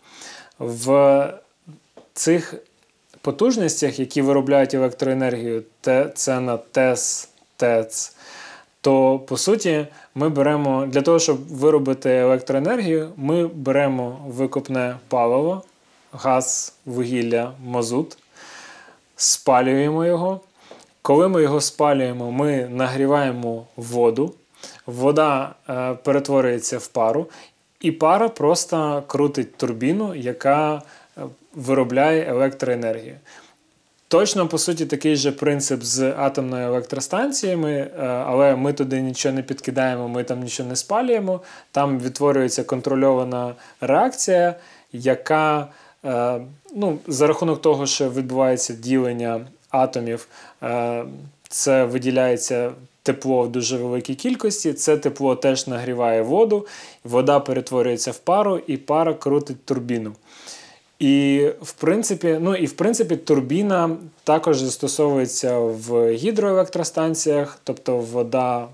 [0.59, 1.33] В
[2.15, 2.55] цих
[3.21, 5.63] потужностях, які виробляють електроенергію,
[6.15, 8.17] це на ТЕС, ТЕЦ,
[8.81, 15.63] то по суті ми беремо для того, щоб виробити електроенергію, ми беремо викопне паливо,
[16.13, 18.19] газ, вугілля, мазут,
[19.17, 20.41] спалюємо його.
[21.03, 24.35] Коли ми його спалюємо, ми нагріваємо воду.
[24.87, 27.27] Вода е, перетворюється в пару,
[27.81, 31.21] і пара просто крутить турбіну, яка е,
[31.55, 33.17] виробляє електроенергію.
[34.09, 39.43] Точно, по суті, такий же принцип з атомною електростанціями, е, але ми туди нічого не
[39.43, 41.41] підкидаємо, ми там нічого не спалюємо.
[41.71, 44.55] Там відтворюється контрольована реакція,
[44.93, 45.69] яка
[46.75, 49.41] ну, за рахунок того, що відбувається ділення
[49.71, 50.29] атомів,
[51.49, 54.73] це виділяється тепло в дуже великій кількості.
[54.73, 56.67] Це тепло теж нагріває воду,
[57.05, 60.13] вода перетворюється в пару, і пара крутить турбіну.
[60.99, 68.69] І в принципі, ну і в принципі, турбіна також застосовується в гідроелектростанціях, тобто вода,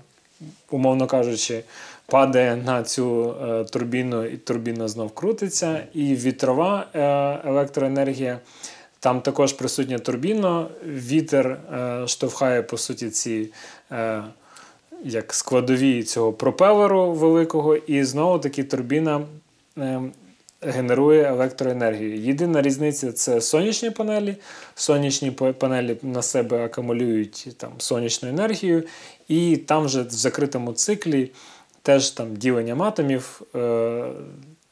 [0.71, 1.63] умовно кажучи,
[2.05, 5.83] падає на цю е, турбіну, і турбіна знов крутиться.
[5.93, 8.39] І вітрова е, електроенергія.
[8.99, 13.49] Там також присутня турбіна, вітер е, штовхає, по суті, ці
[15.03, 19.21] як складові цього пропелеру великого, і знову таки турбіна
[19.77, 20.01] е,
[20.61, 22.15] генерує електроенергію.
[22.15, 24.35] Єдина різниця це сонячні панелі.
[24.75, 28.83] Сонячні панелі на себе акумулюють там, сонячну енергію,
[29.27, 31.31] і там вже в закритому циклі
[31.81, 34.03] теж там діленням атомів е,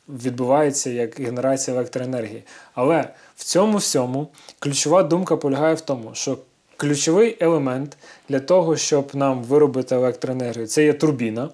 [0.10, 2.44] відбувається як генерація електроенергії.
[2.74, 4.28] Але в цьому всьому
[4.60, 6.38] ключова думка полягає в тому, що
[6.78, 7.98] ключовий елемент
[8.30, 11.50] для того, щоб нам виробити електроенергію, це є турбіна.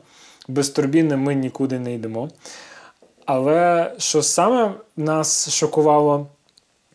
[0.48, 2.30] Без турбіни ми нікуди не йдемо.
[3.26, 6.28] Але що саме нас шокувало,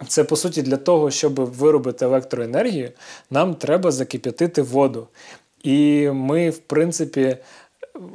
[0.08, 2.90] це по суті для того, щоб виробити електроенергію,
[3.30, 5.08] нам треба закип'ятити воду.
[5.62, 7.36] І ми, в принципі,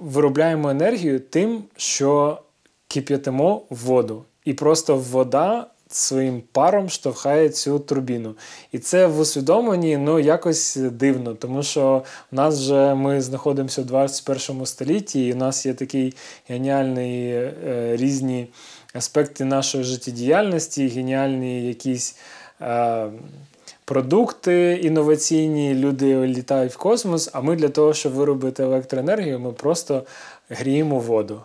[0.01, 2.41] виробляємо енергію тим, що
[2.87, 4.23] кип'ятимо воду.
[4.45, 8.35] І просто вода своїм паром штовхає цю турбіну.
[8.71, 13.85] І це в усвідомленні ну, якось дивно, тому що в нас вже ми знаходимося в
[13.85, 16.13] 21 столітті, і у нас є такий
[16.47, 17.53] геніальний е,
[17.95, 18.47] різні
[18.93, 22.17] аспекти нашої життєдіяльності, геніальні якісь.
[22.61, 23.09] Е,
[23.85, 30.03] Продукти інноваційні, люди літають в космос, а ми для того, щоб виробити електроенергію, ми просто
[30.49, 31.41] гріємо воду.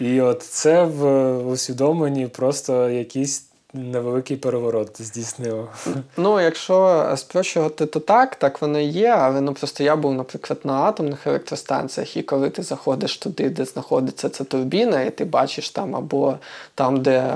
[0.00, 5.68] І от це в усвідомленні просто якийсь невеликий переворот здійснило.
[6.16, 10.60] Ну, якщо спрощувати, то так, так воно і є, але ну просто я був, наприклад,
[10.64, 15.70] на атомних електростанціях, і коли ти заходиш туди, де знаходиться ця турбіна, і ти бачиш
[15.70, 16.34] там або
[16.74, 17.34] там, де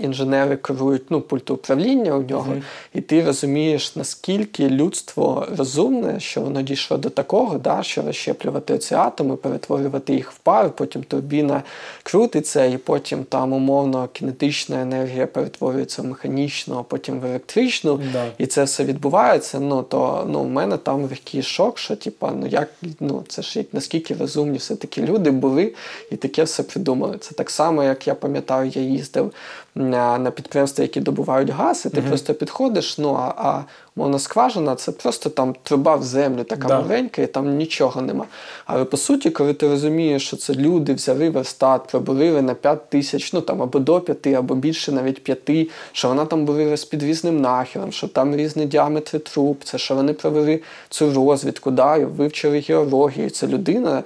[0.00, 2.62] інженери керують ну, пульт управління у нього, Мгм.
[2.94, 8.94] і ти розумієш, наскільки людство розумне, що воно дійшло до такого, да, що розщеплювати ці
[8.94, 11.62] атоми, перетворювати їх в пар, потім турбіна
[12.02, 18.26] крутиться, і потім там умовно кинетична енергія перетворюється в механічно, а потім в електричну, Да.
[18.38, 19.60] і це все відбувається.
[19.60, 22.68] Ну то ну, в мене там такий шок, що типа, ну як
[23.00, 25.74] ну це ж наскільки розумні все-таки люди були
[26.10, 27.18] і таке все придумали.
[27.18, 29.32] Це так само, як я пам'ятаю, я їздив
[29.74, 32.08] на, на підприємства, які добувають газ, і ти угу.
[32.08, 32.98] просто підходиш.
[32.98, 33.64] Ну а, а
[33.96, 36.80] мовна скважина це просто там труба в землю, така Да.
[36.80, 38.24] маленька, і там нічого нема.
[38.66, 43.32] Але по суті, коли ти розумієш, що це люди взяли верстат, пробурили на 5 тисяч,
[43.32, 47.40] ну там або до 5, або більше навіть 5, що вона там бурила з підвізним
[47.40, 52.58] нахилом, що там різні діаметри труб, це що вони провели цю розвідку, да, і вивчили
[52.68, 53.30] геологію.
[53.30, 54.02] Це людина,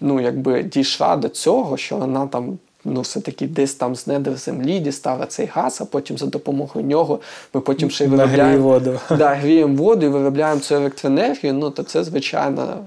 [0.00, 2.58] ну якби дійшла до цього, що вона там.
[2.84, 7.20] Ну, все-таки десь там з недр землі дістала цей газ, а потім за допомогою нього
[7.54, 9.00] ми потім ще й виробляємо воду.
[9.10, 12.84] да, гріємо воду і виробляємо цю електроенергію, ну то це звичайно.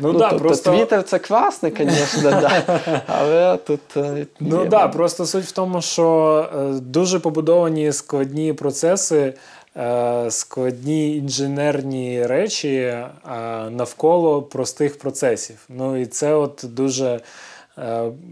[0.00, 0.70] Ну, да, тобто, просто...
[0.72, 2.62] Твіттер це класний, звісно, да.
[3.06, 3.80] але тут.
[3.96, 9.34] е, Ну так, да, просто суть в тому, що е, дуже побудовані складні процеси,
[9.76, 12.94] е, складні інженерні речі
[13.70, 15.56] навколо простих процесів.
[15.68, 17.20] Ну і це от дуже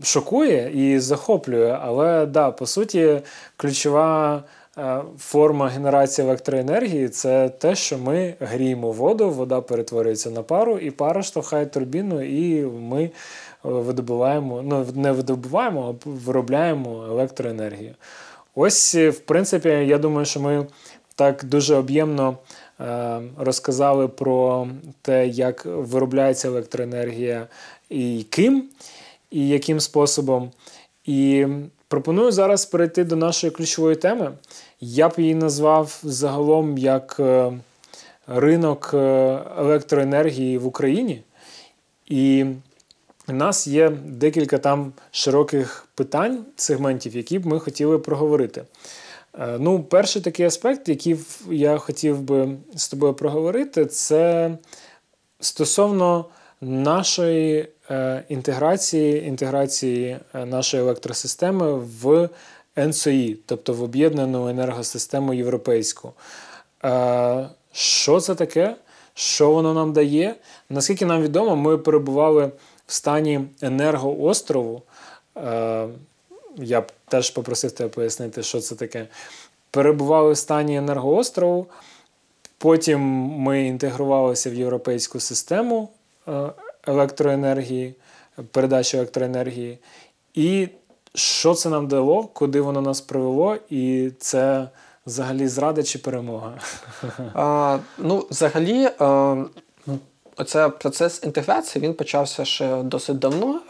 [0.02, 1.78] шокує і захоплює.
[1.82, 3.20] Але да, по суті,
[3.56, 4.42] ключова.
[4.78, 10.90] е, Форма генерації електроенергії це те, що ми гріємо воду, вода перетворюється на пару, і
[10.90, 13.10] пара штовхає турбіну, і ми е,
[13.62, 17.94] видобуваємо, ну не видобуваємо, а виробляємо електроенергію.
[18.54, 20.66] Ось, е, в принципі, я думаю, що ми
[21.14, 22.36] так дуже об'ємно
[22.80, 24.68] е, розказали про
[25.02, 27.46] те, як виробляється електроенергія
[27.90, 28.64] і ким,
[29.30, 30.50] і яким способом.
[31.04, 31.46] І
[31.88, 34.32] пропоную зараз перейти до нашої ключової теми.
[34.80, 37.52] Я б її назвав загалом як е,
[38.26, 38.98] ринок е,
[39.58, 41.22] електроенергії в Україні.
[42.06, 42.46] І
[43.28, 48.64] у нас є декілька там широких питань, сегментів, які б ми хотіли проговорити.
[49.38, 51.16] Е, Ну, перший такий аспект, який
[51.50, 54.50] я хотів би з тобою проговорити, це
[55.40, 56.24] стосовно
[56.60, 57.68] нашої
[58.28, 62.28] інтеграції, інтеграції е, нашої електросистеми в
[62.76, 66.12] НСОІ, тобто в об'єднану енергосистему європейську.
[66.84, 68.76] Е, Що це таке?
[69.14, 70.34] Що воно нам дає?
[70.70, 72.50] Наскільки нам відомо, ми перебували
[72.86, 74.82] в стані енергоострову.
[75.36, 75.88] Е,
[76.56, 79.06] Я б теж попросив тебе пояснити, що це таке.
[79.70, 81.66] Перебували в стані енергоострову.
[82.58, 83.00] Потім
[83.38, 85.88] ми інтегрувалися в європейську систему
[86.28, 86.50] е,
[86.88, 87.94] електроенергії,
[88.50, 89.78] передачі електроенергії.
[90.34, 90.68] І
[91.14, 94.68] що це нам дало, куди воно нас привело, і це
[95.06, 96.58] взагалі зрада чи перемога?
[97.34, 99.36] А, ну, взагалі, а,
[100.38, 103.60] оце процес інтеграції він почався ще досить давно,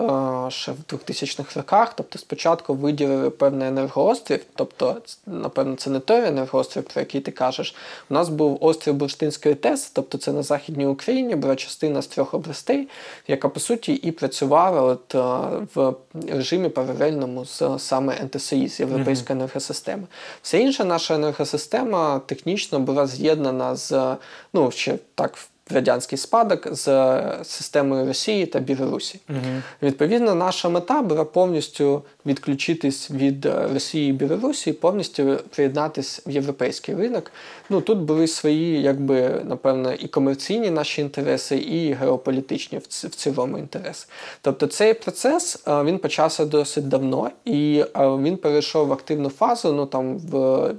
[0.51, 1.95] ще в 2000-х роках.
[1.97, 7.75] Тобто, спочатку виділили певний енергоострів, тобто, напевно, це не той енергоострів, про який ти кажеш.
[8.11, 12.35] У нас був острів Бурштинської ТЕС, тобто це на Західній Україні, була частина з трьох
[12.35, 12.89] областей,
[13.29, 15.15] яка по суті і працювала от,
[15.75, 15.95] в
[16.29, 20.03] режимі паралельному з саме НТСІ, з Європейської енергосистеми.
[20.43, 24.17] Все інша наша енергосистема технічно була з'єднана з
[24.53, 25.39] ну ще так.
[25.71, 26.85] Радянський спадок з
[27.45, 29.21] системою Росії та Білорусі.
[29.83, 36.95] Відповідно, наша мета була повністю відключитись від е, Росії і Білорусі, повністю приєднатись в європейський
[36.95, 37.33] ринок.
[37.71, 44.07] Ну тут були свої, якби напевно, і комерційні наші інтереси, і геополітичні в цілому інтереси.
[44.43, 49.73] Тобто цей процес е, він почався досить давно, і е, він перейшов в активну фазу.
[49.73, 50.75] Ну там в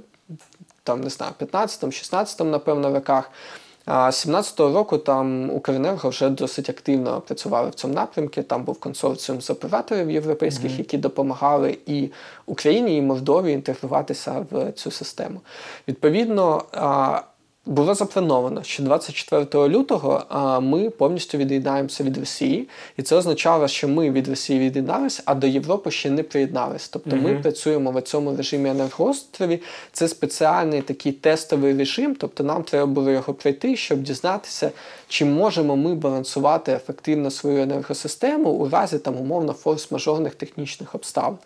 [0.82, 3.30] там не знаю, 15-16, напевно, роках.
[3.86, 8.42] А 17-го року там Укренерго вже досить активно працювали в цьому напрямку.
[8.42, 12.10] Там був консорціум з операторів європейських, які допомагали і
[12.46, 15.40] Україні, і Молдові інтегруватися в цю систему.
[15.88, 16.64] Відповідно,
[17.70, 23.88] було заплановано, що 24 лютого а, ми повністю від'єднаємося від Росії, і це означало, що
[23.88, 26.88] ми від Росії від'єдналися, а до Європи ще не приєднались.
[26.88, 29.62] Тобто ми працюємо в цьому режимі енергоострові.
[29.92, 34.70] Це спеціальний такий тестовий режим, тобто нам треба було його пройти, щоб дізнатися,
[35.08, 41.38] чи можемо ми балансувати ефективно свою енергосистему у разі там умовно форс-мажорних технічних обставин.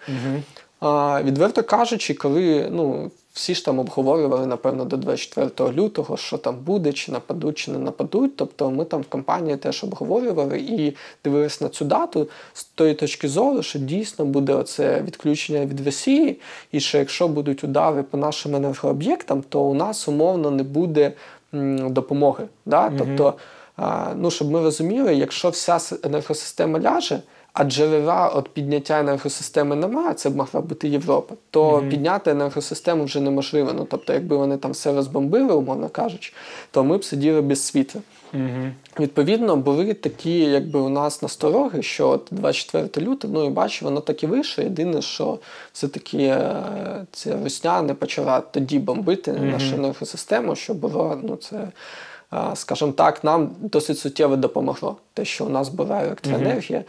[0.81, 6.57] А, відверто кажучи, коли ну, всі ж там обговорювали, напевно, до 24 лютого, що там
[6.57, 8.37] буде, чи нападуть, чи не нападуть.
[8.37, 13.29] Тобто ми там в компанії теж обговорювали і дивилися на цю дату з тої точки
[13.29, 16.41] зору, що дійсно буде оце відключення від Росії,
[16.73, 21.13] і що якщо будуть удари по нашим енергооб'єктам, то у нас умовно не буде
[21.89, 22.45] допомоги.
[22.67, 22.93] Да?
[22.99, 23.35] Тобто,
[24.17, 27.21] ну, щоб ми розуміли, якщо вся енергосистема ляже,
[27.55, 33.21] а джерела от підняття енергосистеми немає, це б могла бути Європа, то підняти енергосистему вже
[33.21, 33.73] неможливо.
[33.77, 36.33] Ну, тобто, якби вони там все розбомбили, умовно кажучи,
[36.71, 38.01] то ми б сиділи без світла.
[39.01, 44.01] Відповідно, були такі, якби у нас настороги, що от 24 лютого, ну і бачу, воно
[44.01, 44.65] так і вийшло.
[44.65, 45.39] Єдине, що
[45.73, 46.65] все-таки е,
[47.13, 51.69] ця русня не почала тоді бомбити нашу енергосистему, що було, ну це.
[52.55, 56.79] Скажімо так, нам досить суттєво допомогло те, що у нас була електроенергія.
[56.79, 56.85] Е,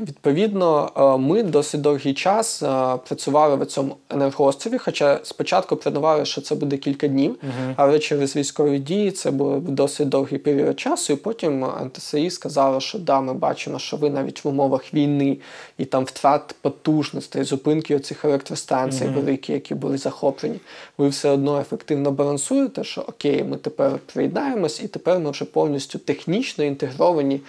[0.00, 2.66] Відповідно, е, ми досить довгий час е,
[3.06, 7.36] працювали в цьому енергоострові, хоча спочатку планували, що це буде кілька днів,
[7.76, 11.12] але через військові дії це був досить довгий період часу.
[11.12, 15.38] І потім НТСІ сказали, що да, ми бачимо, що ви навіть в умовах війни
[15.78, 20.60] і там втрат потужностей, зупинки оцих електростанцій великі, які були захоплені,
[20.98, 25.98] ви все одно ефективно балансуєте, що окей, ми тепер приєднаємось, і тепер ми вже повністю
[25.98, 27.40] технічно інтегровані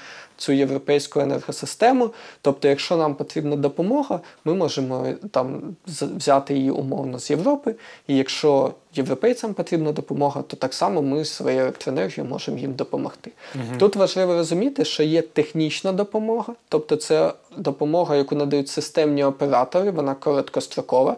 [0.42, 2.10] цю європейську енергосистему.
[2.42, 7.76] Тобто, якщо нам потрібна допомога, ми можемо там взяти її умовно з Європи.
[8.08, 13.32] І якщо європейцям потрібна допомога, то так само ми своєю електроенергією можемо їм допомогти.
[13.78, 20.16] Тут важливо розуміти, що є технічна допомога, тобто це допомога, яку надають системні оператори, вона
[20.16, 21.16] короткострокова.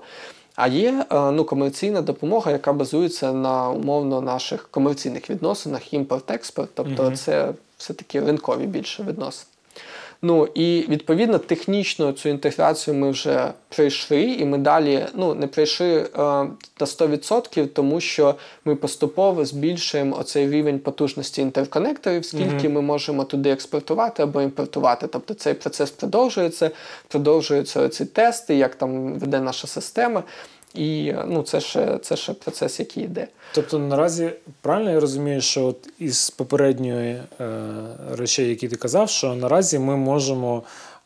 [0.55, 7.11] А є е, ну, комерційна допомога, яка базується на умовно наших комерційних відносинах, імпорт-експорт, тобто
[7.11, 9.47] це все-таки ринкові більше відносини.
[10.25, 15.95] Ну і відповідно технічно цю інтеграцію ми вже пройшли, і ми далі ну, не пройшли
[15.97, 16.47] е, на
[16.79, 24.23] 100%, тому що ми поступово збільшуємо оцей рівень потужності інтерконекторів, скільки ми можемо туди експортувати
[24.23, 25.07] або імпортувати.
[25.07, 26.71] Тобто цей процес продовжується,
[27.07, 30.23] продовжуються ці тести, як там веде наша система.
[30.73, 33.27] І ну, це ще, це ще процес, який йде.
[33.53, 34.31] Тобто наразі
[34.61, 37.59] правильно я розумію, що от із попередньої е,
[38.11, 40.63] речей, які ти казав, що наразі ми можемо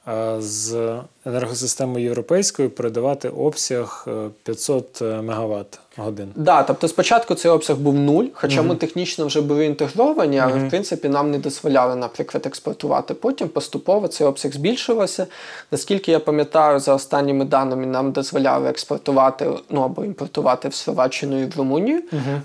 [0.07, 4.11] е, з енергосистему європейською передавати обсяг е,
[4.43, 6.31] 500 МВт годин.
[6.35, 10.69] Да, тобто спочатку цей обсяг був нуль, хоча ми технічно вже були інтегровані, але в
[10.69, 13.13] принципі нам не дозволяли, наприклад, експортувати.
[13.13, 15.27] Потім поступово цей обсяг збільшувався.
[15.71, 21.45] Наскільки я пам'ятаю, за останніми даними нам дозволяли експортувати ну або імпортувати в Словаччину і
[21.45, 22.01] в Румунію.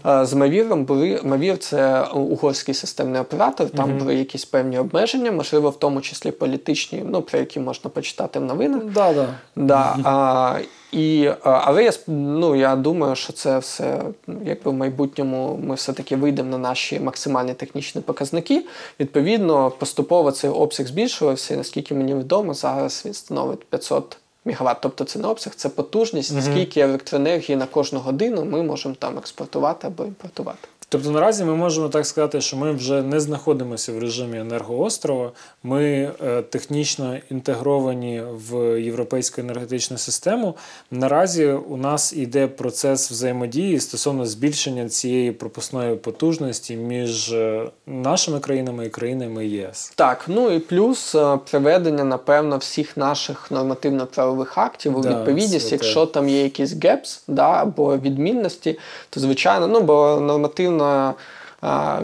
[0.06, 3.70] Е, З Мавіром були Мавір це угорський системний оператор.
[3.70, 8.38] Там були якісь певні обмеження, можливо, в тому числі політичні, ну про які можна почитати
[8.38, 8.71] в новинах.
[8.78, 9.28] Да, да.
[9.56, 10.58] Да, а,
[10.92, 14.02] і, але я, ну, я думаю, що це все,
[14.44, 18.66] якби в майбутньому ми все-таки вийдемо на наші максимальні технічні показники.
[19.00, 24.76] Відповідно, поступово цей обсяг збільшувався, і наскільки мені відомо, зараз він становить 500 МВт.
[24.80, 29.86] Тобто це не обсяг, це потужність, скільки електроенергії на кожну годину ми можемо там експортувати
[29.86, 30.68] або імпортувати.
[30.92, 35.32] Тобто наразі ми можемо так сказати, що ми вже не знаходимося в режимі енергоострова.
[35.62, 35.84] Ми
[36.24, 40.54] е, технічно інтегровані в європейську енергетичну систему.
[40.90, 48.86] Наразі у нас йде процес взаємодії стосовно збільшення цієї пропускної потужності між е, нашими країнами
[48.86, 49.92] і країнами ЄС.
[49.96, 55.74] Так, ну і плюс е, приведення, напевно, всіх наших нормативно-правових актів у Да, відповідність, це
[55.74, 58.78] якщо там є якісь гепс да, або відмінності,
[59.10, 61.14] то звичайно, ну бо нормативне е,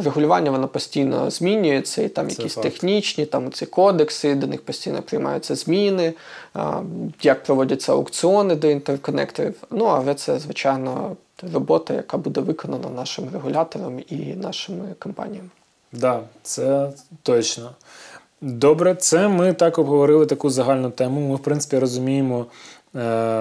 [0.05, 2.63] регулювання воно постійно змінюється, і там Це якісь факт.
[2.65, 6.13] технічні, там ці кодекси, до них постійно приймаються зміни,
[7.23, 9.55] як проводяться аукціони до інтерконекторів.
[9.71, 11.17] Ну, але це, звичайно,
[11.53, 15.49] робота, яка буде виконана нашим регулятором і нашими компаніями.
[15.93, 16.91] Да, це
[17.23, 17.71] точно.
[18.41, 21.29] Добре, це ми так обговорили таку загальну тему.
[21.29, 22.47] Ми, в принципі, розуміємо,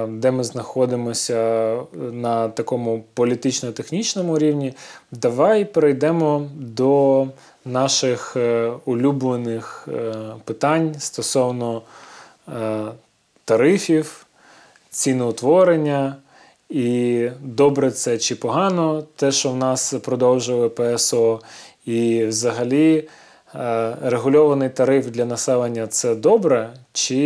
[0.07, 4.73] де ми знаходимося на такому політично-технічному рівні.
[5.11, 7.27] Давай перейдемо до
[7.65, 10.13] наших е, улюблених е,
[10.45, 11.81] питань стосовно
[12.47, 12.85] е,
[13.45, 14.25] тарифів,
[14.89, 16.15] ціноутворення.
[16.69, 21.41] І добре це чи погано, те, що в нас продовжили ПСО,
[21.85, 23.03] і взагалі е,
[24.01, 27.17] регульований тариф для населення це добре, чи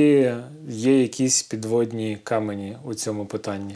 [0.68, 3.76] є якісь підводні камені у цьому питанні?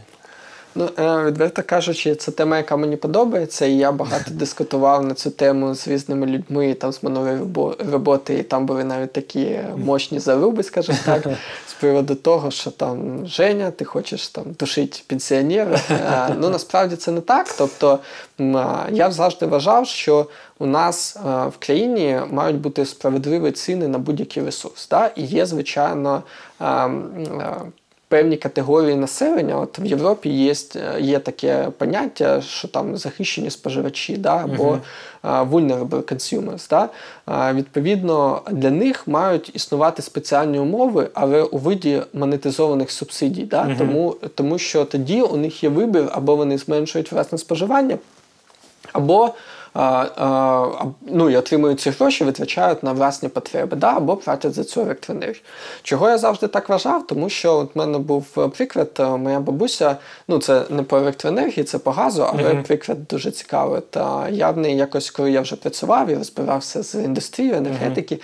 [0.77, 5.29] Ну, е, відверто кажучи, це тема, яка мені подобається, і я багато дискутував на цю
[5.31, 7.39] тему з різними людьми там з минулої
[7.91, 11.27] роботи, і там були навіть такі мощні заруби, скажімо так,
[11.67, 15.91] з приводу того, що там Женя, ти хочеш там душити пенсіонерів.
[15.91, 17.55] Е, Ну насправді це не так.
[17.57, 17.99] Тобто
[18.91, 20.25] я завжди вважав, що
[20.59, 24.87] у нас е, в країні мають бути справедливі ціни на будь-який ресурс.
[24.89, 25.07] Да?
[25.15, 26.23] І є, звичайно,
[26.61, 27.55] е, м, е,
[28.15, 29.59] певні категорії населення.
[29.59, 30.53] От в Європі є,
[30.99, 34.77] є таке поняття, що там захищені споживачі, да, або
[35.21, 36.69] а, vulnerable consumers.
[36.69, 36.89] Да.
[37.53, 43.43] Відповідно, для них мають існувати спеціальні умови, але у виді монетизованих субсидій.
[43.43, 43.75] Да.
[43.77, 47.97] Тому, тому що тоді у них є вибір, або вони зменшують власне споживання,
[48.93, 49.33] або
[51.01, 55.41] ну, і отримують ці гроші, витрачають на власні потреби, да, або платять за цю електроенергію.
[55.83, 57.07] Чого я завжди так вважав?
[57.07, 59.97] Тому що от в мене був е, приклад, е, моя бабуся,
[60.27, 63.81] ну це не по електроенергії, це по газу, але приклад дуже цікавий.
[63.89, 68.19] Та я в неї якось, коли я вже працював і розбирався з індустрією енергетики.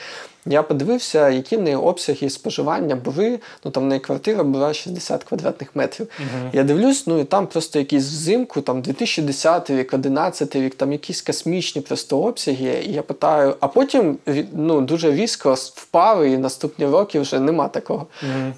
[0.46, 3.40] Я подивився, які в неї обсяги споживання були.
[3.66, 6.08] Ну там в неї квартира була 60 квадратних метрів.
[6.54, 11.22] Я дивлюсь, ну і там просто якісь взимку, там 2010 рік, 11 рік, там якісь
[11.22, 12.84] космічні просто обсяги.
[12.86, 14.18] І я питаю, а потім
[14.54, 18.08] ну, дуже різко впав, і наступні роки вже нема такого.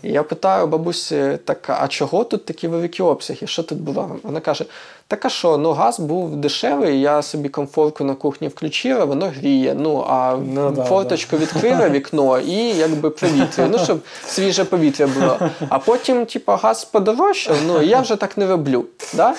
[0.03, 3.47] І я питаю бабусі, так а чого тут такі великі обсяги?
[3.47, 4.19] Що тут було?
[4.23, 4.65] Вона каже:
[5.13, 9.75] так а що, ну газ був дешевий, я собі комфорку на кухні включила, воно гріє.
[9.79, 15.37] Ну а Ну, да, форточку відкрила вікно і якби провітрює, ну щоб свіже повітря було.
[15.69, 18.85] А потім, типу, газ подорожчав, ну я вже так не роблю.
[19.13, 19.35] Да?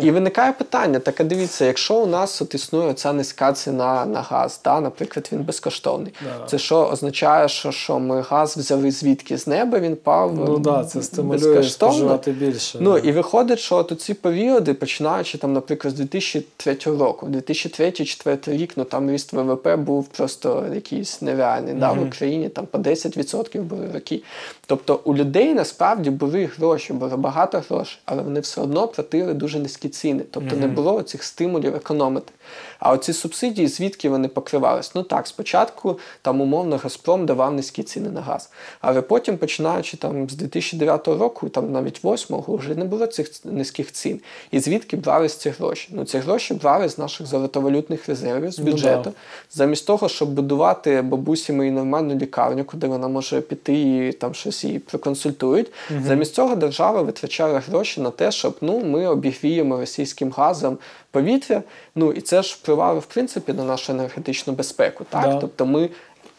[0.00, 4.20] І виникає питання: так а дивіться, якщо у нас от існує ця низька ціна на
[4.20, 4.80] газ, да?
[4.80, 6.12] наприклад, він безкоштовний.
[6.22, 6.46] Да.
[6.46, 10.84] Це що означає, що, що ми газ взяли звідки з неба, він пав Ну да,
[10.84, 11.94] це стимулює безкоштовно.
[11.94, 12.78] споживати більше.
[12.80, 12.98] Ну да.
[12.98, 14.74] і виходить, що от ці періоди,
[15.16, 21.22] починаючи там, наприклад, з 2003 року, 2003-2004 рік, ну там ріст ВВП був просто якийсь
[21.22, 21.74] нереальний.
[21.74, 24.22] Да, в Україні там по 10% були роки.
[24.68, 29.58] Тобто у людей насправді були гроші, було багато грошей, але вони все одно платили дуже
[29.58, 30.22] низькі ціни.
[30.30, 32.32] Тобто не було цих стимулів економити.
[32.78, 34.94] А оці субсидії, звідки вони покривались?
[34.94, 38.50] Ну так, спочатку там умовно Газпром давав низькі ціни на газ.
[38.80, 43.92] Але потім, починаючи там з 2009 року, там навіть 2008, вже не було цих низьких
[43.92, 44.20] цін.
[44.50, 45.88] І звідки брались ці гроші?
[45.92, 49.02] Ну ці гроші брали з наших золотовалютних резервів, з Ну, бюджету.
[49.04, 49.12] да.
[49.50, 54.55] Замість того, щоб будувати бабусі мої нормальну лікарню, куди вона може піти і там щось
[54.64, 55.72] її проконсультують.
[56.06, 60.78] Замість цього держава витрачає гроші на те, щоб ну ми обігріємо російським газом
[61.10, 61.62] повітря.
[61.94, 65.04] Ну і це ж впливає в принципі на нашу енергетичну безпеку.
[65.10, 65.34] Так, Да.
[65.40, 65.90] тобто ми,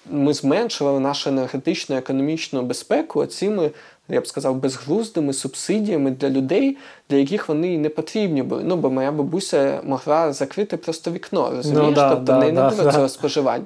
[0.09, 3.71] ми зменшували нашу енергетичну економічну безпеку цими.
[4.09, 6.77] Я б сказав, безглуздими субсидіями для людей,
[7.09, 8.63] для яких вони і не потрібні були.
[8.65, 11.87] Ну, бо моя бабуся могла закрити просто вікно, розумієш?
[11.87, 12.91] Ну, да, тобто да, в неї да, не було да.
[12.91, 13.65] цього споживання.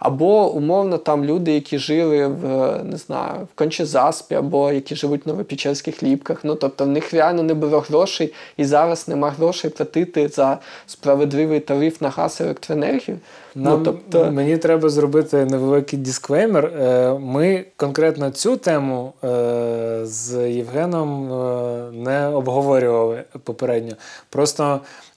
[0.00, 5.28] Або умовно там люди, які жили в не знаю, в Кончезаспі, або які живуть в
[5.28, 6.40] Новопечерських ліпках.
[6.42, 11.60] Ну тобто в них реально не було грошей, і зараз нема грошей платити за справедливий
[11.60, 13.18] тариф на газ і електроенергію.
[13.54, 16.64] Нам, ну, тобто, Мені треба зробити невеликий дисклеймер.
[16.64, 23.94] Е, Ми конкретно цю тему е, з Євгеном е, не обговорювали попередньо.
[24.30, 25.09] Просто е,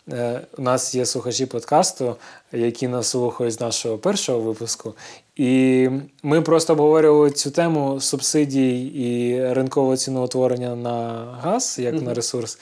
[0.57, 2.15] у нас є слухачі подкасту,
[2.51, 4.93] які нас слухають з нашого першого випуску.
[5.35, 5.89] І
[6.23, 12.59] ми просто обговорювали цю тему субсидій і ринкового ціноутворення на газ як на ресурс.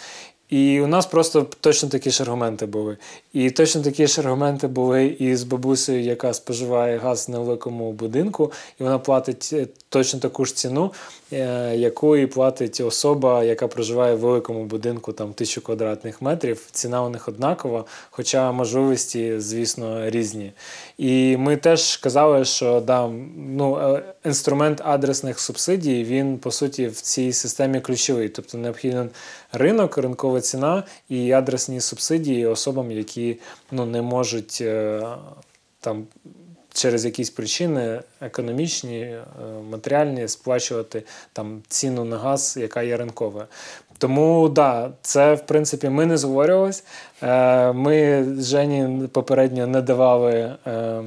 [0.49, 2.97] І у нас просто точно такі ж аргументи були.
[3.33, 8.51] І точно такі ж аргументи були і з бабусею, яка споживає газ на великому будинку,
[8.79, 10.93] і вона платить е, точно таку ж ціну,
[11.33, 16.67] е, яку і платить особа, яка проживає в великому будинку, там тисячу квадратних метрів.
[16.71, 20.51] Ціна у них однакова, хоча можливості, звісно, різні.
[20.97, 27.01] І ми теж казали, що да, ну, е, інструмент адресних субсидій він по суті в
[27.01, 28.29] цій системі ключовий.
[28.29, 29.09] Тобто необхіден
[29.51, 33.37] ринок, ринкова ціна і адресні субсидії особам, які
[33.71, 35.01] ну, не можуть е,
[35.79, 36.07] там.
[36.73, 39.23] Через якісь причини економічні, е,
[39.69, 41.03] матеріальні сплачувати
[41.33, 43.45] там ціну на газ, яка є ринковою.
[43.97, 46.83] Тому да, це в принципі ми не зговорювалися.
[47.23, 51.01] Е, Ми Жені попередньо не давали е,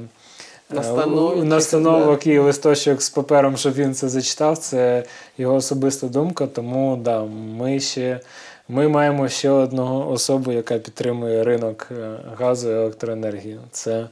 [0.69, 4.57] Настановок, настановок і листочок з папером, щоб він це зачитав.
[4.57, 5.03] Це
[5.37, 6.47] його особиста думка.
[6.47, 7.23] Тому да,
[7.57, 8.19] ми ще
[8.69, 11.91] ми маємо ще одну особу, яка підтримує ринок
[12.37, 13.59] газу і електроенергії.
[13.71, 14.07] Це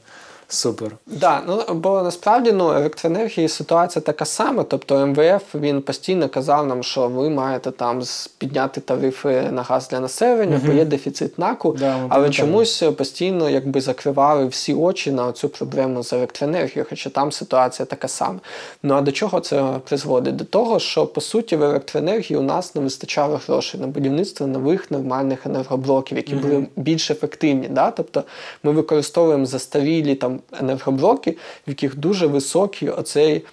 [0.48, 0.92] супер.
[1.06, 4.64] Да, ну бо насправді ну електроенергії ситуація така сама.
[4.64, 8.02] Тобто МВФ він постійно казав нам, що ви маєте там
[8.38, 11.76] підняти тарифи на газ для населення, бо є дефіцит наку.
[11.80, 17.32] Да, але чомусь постійно якби закривали всі очі на цю проблему з електроенергією, хоча там
[17.32, 18.40] ситуація така сама.
[18.84, 20.36] Ну а до чого це призводить?
[20.36, 24.92] До того, що по суті в електроенергії у нас не вистачало грошей на будівництво нових
[24.92, 27.68] нормальних енергоблоків, які були більш ефективні.
[27.68, 27.92] Да?
[27.92, 28.24] Тобто
[28.64, 31.32] ми використовуємо застарілі там енергоблоки,
[31.68, 33.46] в яких дуже високий оцей.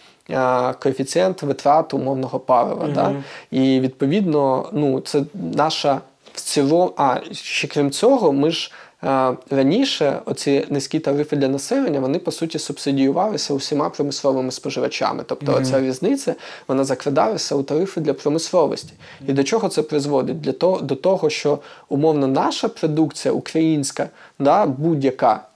[0.82, 2.88] Коефіцієнт витрат умовного палива.
[2.94, 3.14] Да?
[3.50, 5.22] І відповідно, ну, це
[5.54, 6.00] наша
[6.34, 6.92] в цілому.
[6.96, 8.72] А ще крім цього, ми ж
[9.02, 15.24] а, раніше оці низькі тарифи для населення вони по суті субсидіювалися усіма промисловими споживачами.
[15.26, 16.34] Тобто оця різниця
[16.68, 18.92] вона закладалася у тарифи для промисловості.
[19.28, 20.40] І до чого це призводить?
[20.40, 21.58] Для того, до того, що
[21.88, 24.08] умовно наша продукція українська,
[24.38, 25.49] да, будь-яка.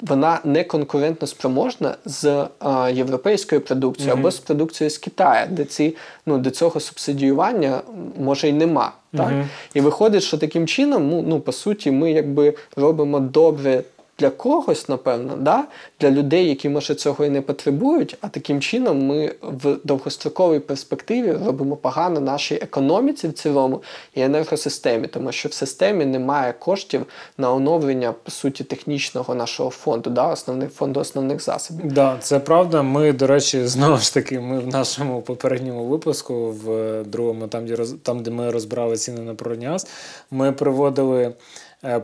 [0.00, 5.96] Вона не конкурентно спроможна з а, європейською продукцією або з продукцією з Китаю, де ці
[6.26, 7.82] ну до цього субсидіювання
[8.18, 8.92] може й нема.
[9.16, 9.32] Так
[9.74, 13.82] і виходить, що таким чином, ну, ну по суті, ми якби робимо добре
[14.18, 15.64] для когось, напевно, да?
[16.00, 18.16] для людей, які може цього і не потребують.
[18.20, 23.82] А таким чином ми в довгостроковій перспективі робимо погано нашій економіці в цілому
[24.14, 27.06] і енергосистемі, тому що в системі немає коштів
[27.38, 30.26] на оновлення по суті технічного нашого фонду, да?
[30.26, 31.92] основних фонду основних засобів.
[31.92, 32.82] Да, це правда.
[32.82, 37.76] Ми, до речі, знову ж таки, ми в нашому попередньому випуску, в другому, там, де
[38.02, 39.86] там, де ми розбирали ціни на природний газ,
[40.30, 41.32] ми проводили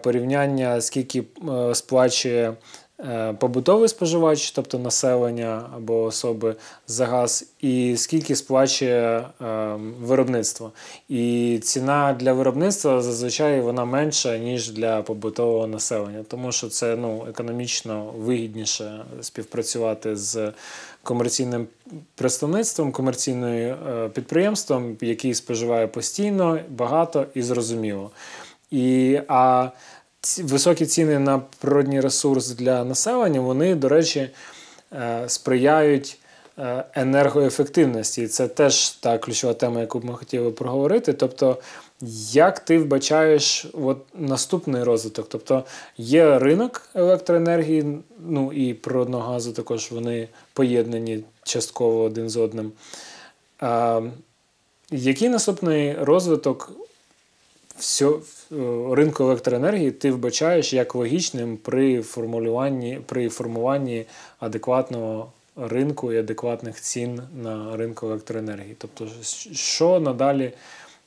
[0.02, 2.54] порівняння, скільки е, сплачує
[3.00, 6.54] е, побутовий споживач, тобто населення або особи
[6.86, 9.24] за газ, і скільки сплачує е,
[10.00, 10.72] виробництво.
[11.08, 17.26] І ціна для виробництва зазвичай вона менша, ніж для побутового населення, тому що це ну,
[17.28, 20.52] економічно вигідніше співпрацювати з
[21.02, 21.66] комерційним
[22.14, 28.10] представництвом, комерційним е, підприємством, який споживає постійно, багато і зрозуміло.
[28.70, 29.68] І, а
[30.20, 34.30] ці, високі ціни на природній ресурс для населення, вони, до речі,
[34.92, 36.18] е, сприяють
[36.58, 38.28] е, енергоефективності.
[38.28, 41.12] Це теж та ключова тема, яку б ми хотіли проговорити.
[41.12, 41.58] Тобто,
[42.32, 45.26] як ти вбачаєш от, наступний розвиток?
[45.28, 45.64] Тобто
[45.96, 52.72] є ринок електроенергії, ну і природного газу також вони поєднані частково один з одним.
[53.60, 54.00] А,
[54.90, 56.72] який наступний розвиток
[57.78, 58.20] всьо, е,
[58.90, 64.06] ринку електроенергії ти вбачаєш як логічним при формулюванні, при формуванні
[64.38, 68.76] адекватного ринку і адекватних цін на ринку електроенергії.
[68.78, 69.06] Тобто,
[69.52, 70.52] що надалі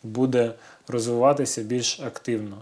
[0.04, 0.54] буде
[0.88, 2.58] розвиватися більш активно?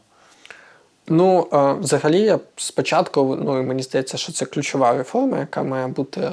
[1.09, 5.87] Ну, е, взагалі, я спочатку, ну і мені здається, що це ключова реформа, яка має
[5.87, 6.31] бути, е,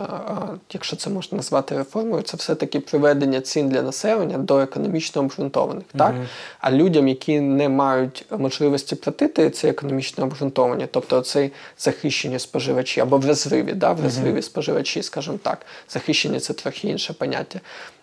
[0.72, 5.85] якщо це можна назвати реформою, це все-таки приведення цін для населення до економічно обґрунтованих.
[5.97, 6.14] Так?
[6.61, 13.18] А людям, які не мають можливості платити ці економічно обґрунтовані, тобто цей захищені споживачі або
[13.18, 13.93] вразливі, да?
[13.93, 17.61] вразливі споживачі, скажімо так, захищені це трохи інше поняття.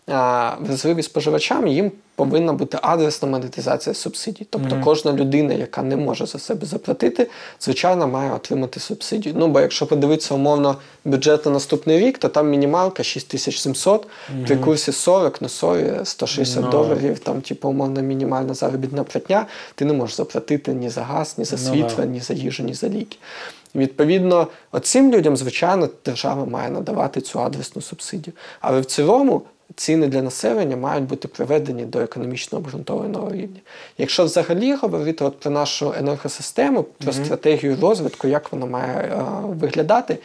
[0.08, 4.48] А, вразливі споживачам їм повинна бути адресна монетизація субсидій.
[4.50, 7.30] Тобто кожна людина, яка не може за себе заплатити,
[7.62, 9.36] звичайно, має отримати субсидію.
[9.38, 10.76] Ну, бо якщо подивитися умовно
[11.06, 14.08] бюджет на наступний рік, то там мінімалка 6700,
[14.48, 16.72] при курсі 40, ну sorry, 160 Ну.
[16.72, 19.46] доларів, там, типу, умовно, мінімальна заробітна платня,
[19.76, 22.06] ти не можеш заплатити ні за газ, ні за Ну, світло, да.
[22.06, 23.18] ні за їжу, ні за ліки.
[23.76, 28.34] Відповідно, оцим людям, звичайно, держава має надавати цю адресну субсидію.
[28.62, 29.42] Але в цілому
[29.76, 33.60] ціни для населення мають бути приведені до економічно обґрунтованого рівня.
[33.98, 40.18] Якщо взагалі говорити от про нашу енергосистему, про стратегію розвитку, як вона має е, виглядати,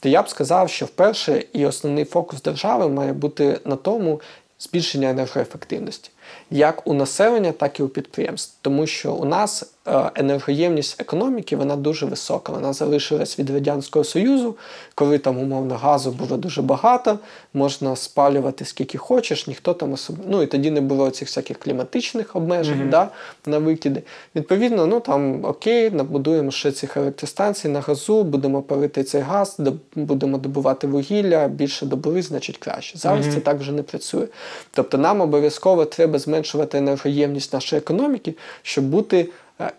[0.00, 4.20] то я б сказав, що вперше і основний фокус держави має бути на тому
[4.58, 6.10] збільшення енергоефективності.
[6.50, 8.58] Як у населення, так і у підприємств.
[8.62, 9.73] Тому що у нас
[10.14, 12.52] енергоємність економіки вона дуже висока.
[12.52, 14.56] Вона залишилась від Радянського Союзу,
[14.94, 17.18] коли там умовно газу було дуже багато,
[17.54, 20.16] можна спалювати скільки хочеш, ніхто там особ...
[20.28, 23.08] Ну і тоді не було цих всяких кліматичних обмежень да,
[23.46, 24.02] на викиди.
[24.34, 29.60] Відповідно, ну там окей, набудуємо ще цих електростанцій на газу, будемо палити цей газ,
[29.94, 32.98] будемо добувати вугілля, більше добули, значить краще.
[32.98, 34.26] Зараз це так вже не працює.
[34.70, 39.26] Тобто нам обов'язково треба зменшувати енергоємність нашої економіки, щоб бути е,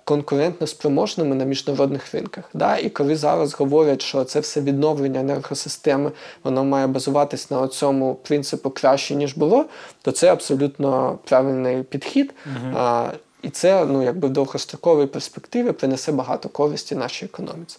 [0.03, 2.49] конкурентно спроможними на міжнародних ринках.
[2.53, 2.77] Да?
[2.77, 6.11] І коли зараз говорять, що це все відновлення енергосистеми,
[6.43, 9.65] воно має базуватись на цьому принципу краще, ніж було,
[10.01, 12.33] то це абсолютно правильний підхід.
[12.75, 13.09] А,
[13.41, 17.77] і це ну, якби в довгостроковій перспективі принесе багато користі нашій економіці.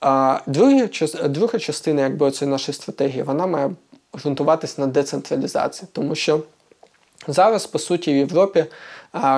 [0.00, 0.88] А друга,
[1.28, 3.70] друга частина якби, цієї нашої стратегії вона має
[4.16, 6.40] ґрунтуватись на децентралізації, тому що
[7.28, 8.64] зараз, по суті, в Європі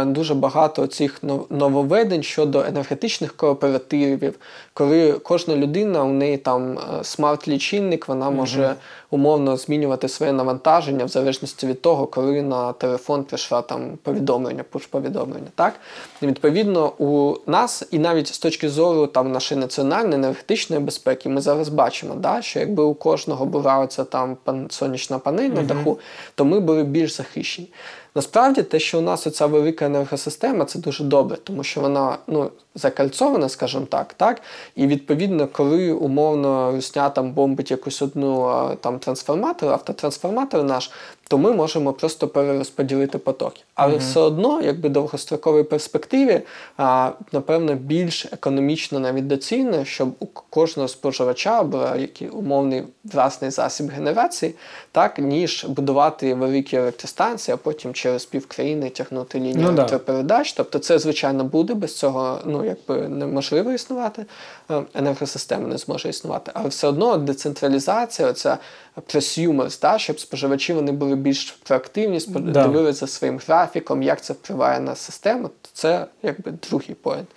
[0.06, 4.34] дуже багато цих нов- нововведень щодо енергетичних кооперативів,
[4.74, 8.74] коли кожна людина, у неї там е, смарт-лічильник, вона може
[9.10, 15.48] умовно змінювати своє навантаження в залежності від того, коли на телефон прийшла там повідомлення, пуш-повідомлення.
[15.54, 15.74] Так?
[16.22, 21.40] І відповідно, у нас, і навіть з точки зору там нашої національної енергетичної безпеки, ми
[21.40, 24.36] зараз бачимо, да, що якби у кожного була оця там
[24.70, 25.98] сонячна панель на даху,
[26.34, 27.68] то ми були більш захищені.
[28.14, 32.50] Насправді, те, що у нас оця велика енергосистема, це дуже добре, тому що вона ну,
[32.78, 34.40] закальцована, скажімо так, так.
[34.76, 40.90] І відповідно, коли умовно Русня там бомбить якусь одну там трансформатор, автотрансформатор наш,
[41.28, 43.60] то ми можемо просто перерозподілити потоки.
[43.74, 46.40] Але все одно, якби довгостроковій перспективі,
[46.76, 53.90] а, напевно, більш економічно навіть доцільно, щоб у кожного споживача був який умовний власний засіб
[53.90, 54.54] генерації,
[54.92, 59.68] так ніж будувати великі електростанції, а потім через півкраїни тягнути лінії Ну да.
[59.68, 60.52] електропередач.
[60.52, 64.26] Тобто, це звичайно буде без цього, ну якби неможливо існувати.
[64.70, 68.58] е, Енергосистема не зможе існувати, але все одно децентралізація, оця
[69.06, 72.62] prosumers, да, щоб споживачі вони були більш проактивні, Да.
[72.62, 75.48] дивилися за своїм графіком, як це впливає на систему.
[75.48, 77.28] то Це якби другий point.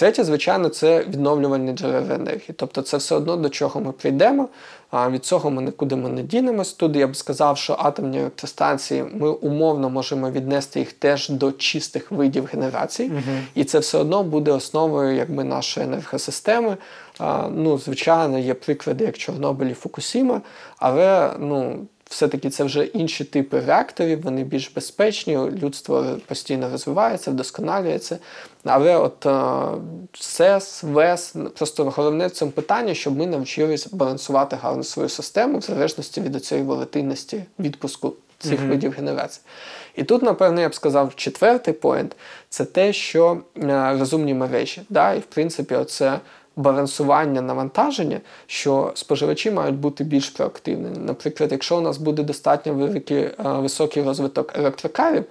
[0.00, 2.54] Третє, звичайно, це відновлювальні джерела енергії.
[2.56, 4.48] Тобто це все одно до чого ми прийдемо.
[4.90, 6.72] А від цього ми нікуди ми не дінемось.
[6.72, 12.10] Тут я б сказав, що атомні електростанції ми умовно можемо віднести їх теж до чистих
[12.10, 13.12] видів генерації,
[13.54, 16.76] і це все одно буде основою якби нашої енергосистеми.
[17.18, 20.40] А, ну, звичайно, є приклади, як Чорнобиль і Фукусіма,
[20.78, 21.78] але ну.
[22.10, 28.18] Все-таки це вже інші типи реакторів, вони більш безпечні, людство постійно розвивається, вдосконалюється.
[28.64, 29.66] Але от е,
[30.12, 35.62] СЕС, ВЕС, просто головне в цьому питанні, щоб ми навчились балансувати гарно свою систему в
[35.62, 39.44] залежності від цієї волатильності відпуску цих видів генерації.
[39.96, 42.16] І тут, напевно, я б сказав, четвертий поінт
[42.48, 44.82] це те, що е, розумні мережі.
[44.88, 45.14] Да?
[45.14, 46.20] І в принципі, оце
[46.60, 50.96] балансування навантаження, що споживачі мають бути більш проактивними.
[50.96, 55.24] Наприклад, якщо у нас буде достатньо великий, е, високий розвиток електрокарів,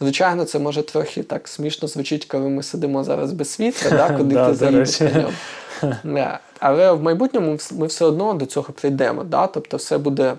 [0.00, 4.34] звичайно, це може трохи так смішно звучить, коли ми сидимо зараз без світла, да, куди
[4.34, 5.32] ти заїдеш на ньому.
[6.58, 9.24] Але в майбутньому ми все одно до цього прийдемо.
[9.24, 9.46] Да?
[9.46, 10.34] Тобто все буде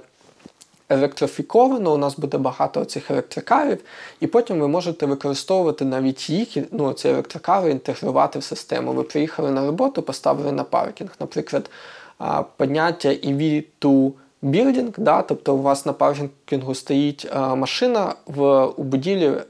[0.90, 3.82] електрофіковано, у нас буде багато цих електрокарів,
[4.20, 8.94] і потім ви можете використовувати навіть їх, ну, ці електрикари інтегрувати в систему.
[8.94, 11.12] Ви приїхали на роботу, поставили на паркінг.
[11.20, 11.70] Наприклад,
[12.58, 14.12] поняття EV to
[14.44, 19.42] білдинг, да, тобто у вас на паркінгу стоїть е, машина, в, у будівлі е,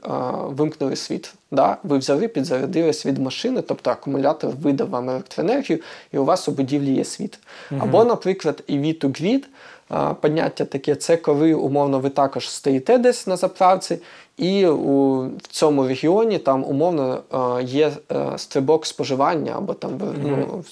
[0.46, 1.34] вимкнули світ.
[1.50, 1.76] Да?
[1.82, 5.80] Ви взяли, підзарядились від машини, тобто акумулятор видав вам електроенергію,
[6.12, 7.38] і у вас у будівлі є світ.
[7.78, 9.44] Або, наприклад, EV to Grid,
[10.10, 13.98] е, поняття таке, це коли умовно ви також стоїте десь на заправці,
[14.36, 20.64] і у в цьому регіоні там умовно е, є е, стрибок споживання, або там ну,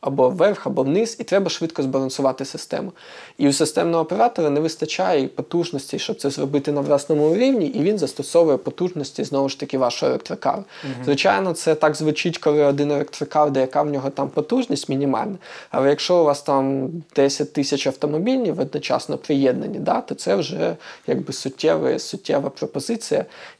[0.00, 2.92] або вверх, або вниз, і треба швидко збалансувати систему.
[3.38, 7.98] І у системного оператора не вистачає потужності, щоб це зробити на власному рівні, і він
[7.98, 10.64] застосовує потужності знову ж таки вашого електрокару.
[11.04, 15.36] Звичайно, це так звучить, коли один електрокар, де яка в нього там потужність мінімальна.
[15.70, 21.32] Але якщо у вас там 10 тисяч автомобілів одночасно приєднані, да, то це вже якби
[21.32, 23.05] суттєва, суттєва пропозиція.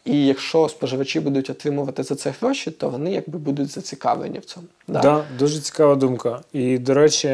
[0.05, 4.67] І якщо споживачі будуть отримувати за це гроші, то вони якби будуть зацікавлені в цьому.
[4.89, 5.01] Да.
[5.01, 6.41] да, дуже цікава думка.
[6.53, 7.29] І, до речі,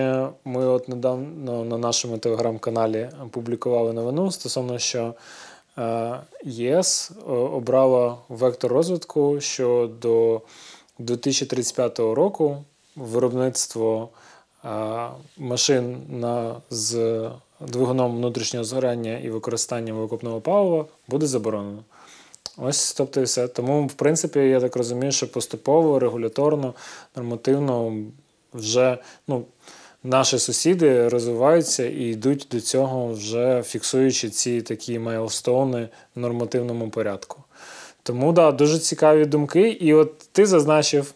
[0.44, 5.14] ми от недавно на нашому телеграм-каналі опублікували новину стосовно, що
[5.78, 6.12] е,
[6.44, 10.40] ЄС е, обрала вектор розвитку, що до
[10.98, 12.56] 2035 року
[12.96, 14.08] виробництво
[14.64, 14.68] е,
[15.38, 21.84] машин на, з двигуном внутрішнього згорання і використанням викопного палива буде заборонено.
[22.56, 23.48] Ось, тобто, і все.
[23.48, 26.74] Тому, в принципі, я так розумію, що поступово, регуляторно,
[27.16, 27.96] нормативно
[28.54, 29.44] вже ну,
[30.04, 37.42] наші сусіди розвиваються і йдуть до цього, вже фіксуючи ці такі майлстоуни в нормативному порядку.
[38.02, 39.68] Тому да, дуже цікаві думки.
[39.68, 41.14] І от ти зазначив,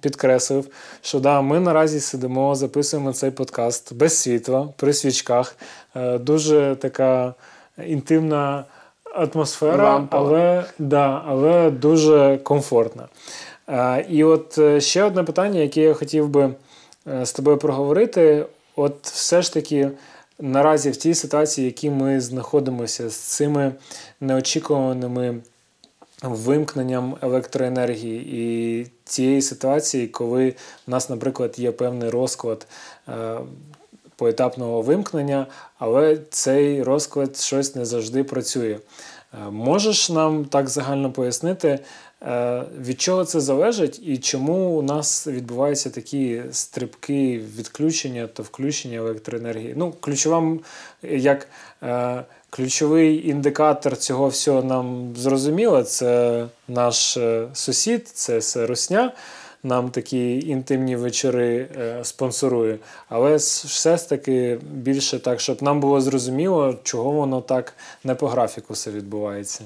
[0.00, 0.66] підкреслив,
[1.00, 5.56] що да, ми наразі сидимо, записуємо цей подкаст без світла, при свічках.
[5.96, 7.34] Е, Дуже така
[7.86, 8.64] інтимна
[9.14, 10.22] атмосфера, Лампова.
[10.26, 13.08] але, да, але дуже комфортна.
[13.68, 16.54] Е, І от е, ще одне питання, яке я хотів би
[17.08, 18.46] е, з тобою проговорити.
[18.76, 19.90] От все ж таки,
[20.40, 23.72] наразі в тій ситуації, в якій ми знаходимося з цими
[24.20, 25.36] неочікуваними
[26.22, 30.54] вимкненням електроенергії і цієї ситуації, коли
[30.86, 32.66] в нас, наприклад, є певний розклад
[34.22, 35.46] поетапного вимкнення,
[35.78, 38.78] але цей розклад щось не завжди працює.
[39.34, 41.78] Е, Можеш нам так загально пояснити,
[42.22, 48.98] е, від чого це залежить і чому у нас відбуваються такі стрибки відключення та включення
[48.98, 49.74] електроенергії?
[49.76, 50.58] Ну, ключова,
[51.02, 51.48] як
[51.82, 57.18] е, ключовий індикатор цього всього нам зрозуміло, це наш
[57.52, 59.12] сусід, це все Росня.
[59.64, 62.78] Нам такі інтимні вечори е, спонсорує.
[63.08, 68.28] Але все ж таки більше так, щоб нам було зрозуміло, чого воно так не по
[68.28, 69.64] графіку все відбувається.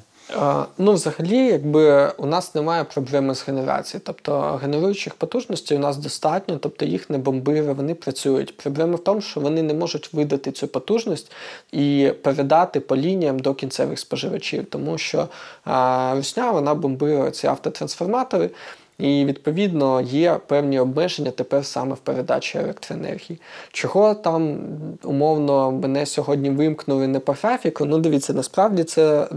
[0.78, 4.03] Ну, взагалі, якби у нас немає проблеми з генерацією.
[4.07, 8.57] Тобто генеруючих потужностей у нас достатньо, тобто їх не бомбили, вони працюють.
[8.57, 11.32] Проблема в тому, що вони не можуть видати цю потужність
[11.72, 15.28] і передати по лініям до кінцевих споживачів, тому що
[15.66, 18.51] е, русня вона бомбила ці автотрансформатори.
[18.99, 23.40] І відповідно є певні обмеження тепер саме в передачі електроенергії.
[23.72, 24.59] Чого там
[25.03, 27.84] умовно мене сьогодні вимкнули не по графіку?
[27.84, 29.28] Ну дивіться, насправді це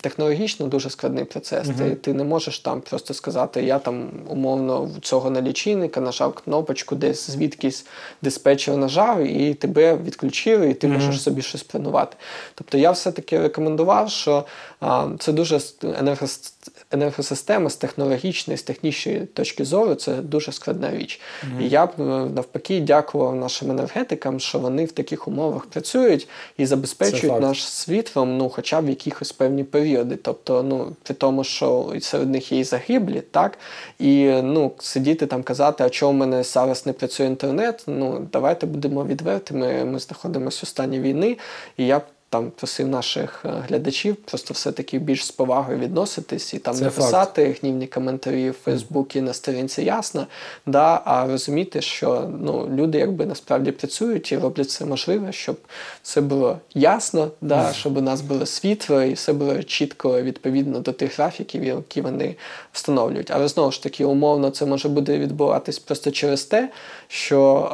[0.00, 1.68] технологічно дуже складний процес.
[1.78, 6.94] Ти, ти не можеш там просто сказати, я там умовно цього на лічильника нажав кнопочку,
[6.94, 7.86] десь звідкись
[8.22, 12.16] диспетчер нажав, і тебе відключили, і ти можеш собі щось планувати.
[12.54, 14.44] Тобто я все-таки рекомендував, що
[14.80, 16.52] а, це дуже с- енергос-
[16.90, 21.20] енергосистема з технологічної, з технічної точки зору, це дуже складна річ.
[21.60, 26.66] І я б е, навпаки дякував нашим енергетикам, що вони в таких умовах працюють і
[26.66, 30.16] забезпечують наш світлом, ну, хоча б якихось певні періоди.
[30.16, 33.58] Тобто, ну, при тому, що серед них є і загиблі, так?
[33.98, 37.84] І ну, сидіти там казати, а чого в мене зараз не працює інтернет.
[37.86, 39.84] Ну, давайте будемо відвертими.
[39.84, 41.36] Ми знаходимося у стані війни,
[41.76, 46.58] і я б там просив наших е, глядачів просто все-таки більш з повагою відноситись і
[46.58, 50.26] там Це написати гнівні коментарі в Фейсбуці на сторінці ясно,
[50.66, 55.56] да, а розуміти, що ну, люди якби насправді працюють і роблять все можливе, щоб
[56.02, 60.92] все було ясно, да, щоб у нас було світло і все було чітко відповідно до
[60.92, 62.36] тих графіків, які вони
[62.72, 63.30] встановлюють.
[63.30, 66.70] Але знову ж таки, умовно, це може буде відбуватись просто через те,
[67.08, 67.70] що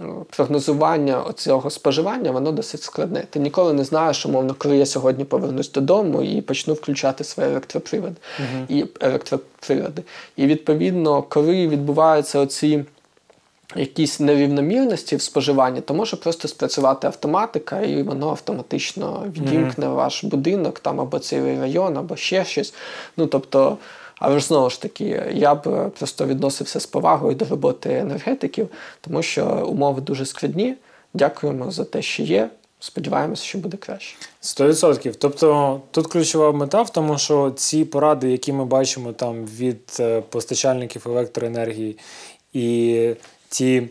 [0.00, 3.24] е, прогнозування цього споживання воно досить складне.
[3.30, 8.12] Ти ніколи не знаєш, умовно, коли я сьогодні повернусь додому і почну включати свій електропривод
[8.68, 10.02] і електроприлади.
[10.36, 12.84] І відповідно, коли відбуваються оці.
[13.76, 20.78] Якісь нерівномірності в споживанні, то може просто спрацювати автоматика, і воно автоматично відімкне ваш будинок,
[20.80, 22.74] там або цілий район, або ще щось.
[23.16, 23.78] Ну тобто,
[24.18, 28.68] але ж знову ж таки, я б просто відносився з повагою до роботи енергетиків,
[29.00, 30.74] тому що умови дуже складні.
[31.14, 32.50] Дякуємо за те, що є.
[32.84, 34.16] Сподіваємося, що буде краще.
[34.42, 35.14] 100%.
[35.18, 40.20] Тобто тут ключова мета в тому, що ці поради, які ми бачимо там від е,
[40.20, 41.98] постачальників електроенергії,
[42.52, 43.10] і
[43.48, 43.88] ті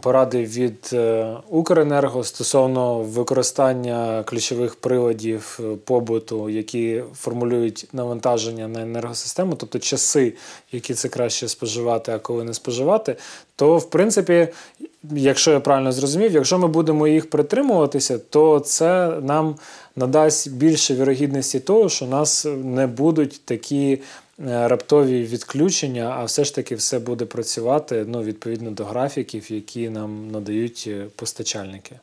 [0.00, 9.54] поради від е, Укренерго стосовно використання ключових приладів е, побуту, які формулюють навантаження на енергосистему,
[9.54, 10.34] тобто часи,
[10.72, 13.16] які це краще споживати, а коли не споживати,
[13.56, 14.48] то в принципі,
[15.12, 19.56] якщо я правильно зрозумів, якщо ми будемо їх притримуватися, то це нам
[19.96, 26.44] надасть більше вірогідності того, що у нас не будуть такі е, раптові відключення, а все
[26.44, 31.96] ж таки все буде працювати ну, відповідно до графіків, які нам надають е, постачальники.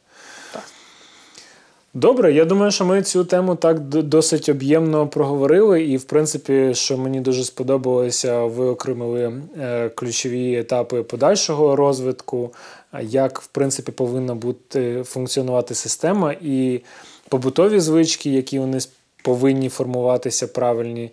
[1.95, 6.97] Добре, я думаю, що ми цю тему так досить об'ємно проговорили, і в принципі, що
[6.97, 12.53] мені дуже сподобалося, ви окремили е, ключові етапи подальшого розвитку,
[13.01, 16.81] як в принципі повинна бути функціонувати система, і
[17.29, 18.79] побутові звички, які вони
[19.23, 21.11] повинні формуватися правильні,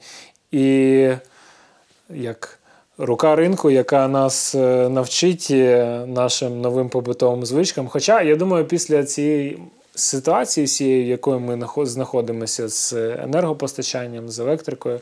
[0.53, 1.09] і
[2.11, 2.59] як
[2.99, 7.89] рука ринку, яка нас е, навчить е, нашим новим побутовим звичкам.
[7.89, 9.59] Хоча я думаю, після цієї
[10.01, 15.01] ситуації, всією, в якої ми знаходимося з енергопостачанням, з електрикою,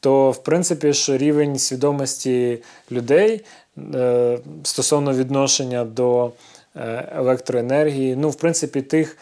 [0.00, 2.58] то в принципі ж рівень свідомості
[2.90, 3.40] людей
[3.94, 6.32] е, стосовно відношення до
[6.76, 9.16] е, електроенергії, ну, в принципі, тих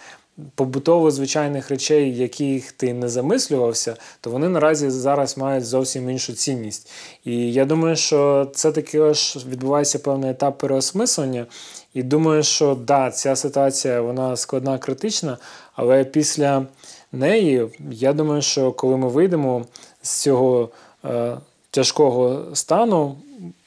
[0.55, 6.91] побутово звичайних речей, яких ти не замислювався, то вони наразі зараз мають зовсім іншу цінність.
[7.25, 11.47] І я думаю, що це таки ж відбувається певний етап переосмислення.
[11.95, 15.39] І думаю, що да, ця ситуація вона складна, критична,
[15.75, 16.67] але після
[17.13, 19.67] неї я думаю, що коли ми вийдемо
[20.03, 20.69] з цього
[21.05, 21.37] е,
[21.71, 23.17] тяжкого стану,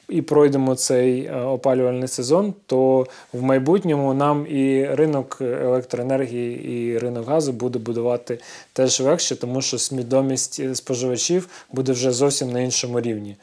[0.09, 7.27] і пройдемо цей е, опалювальний сезон, то в майбутньому нам і ринок електроенергії, і ринок
[7.27, 8.39] газу буде будувати
[8.73, 13.35] теж легше, тому що свідомість споживачів буде вже зовсім на іншому рівні.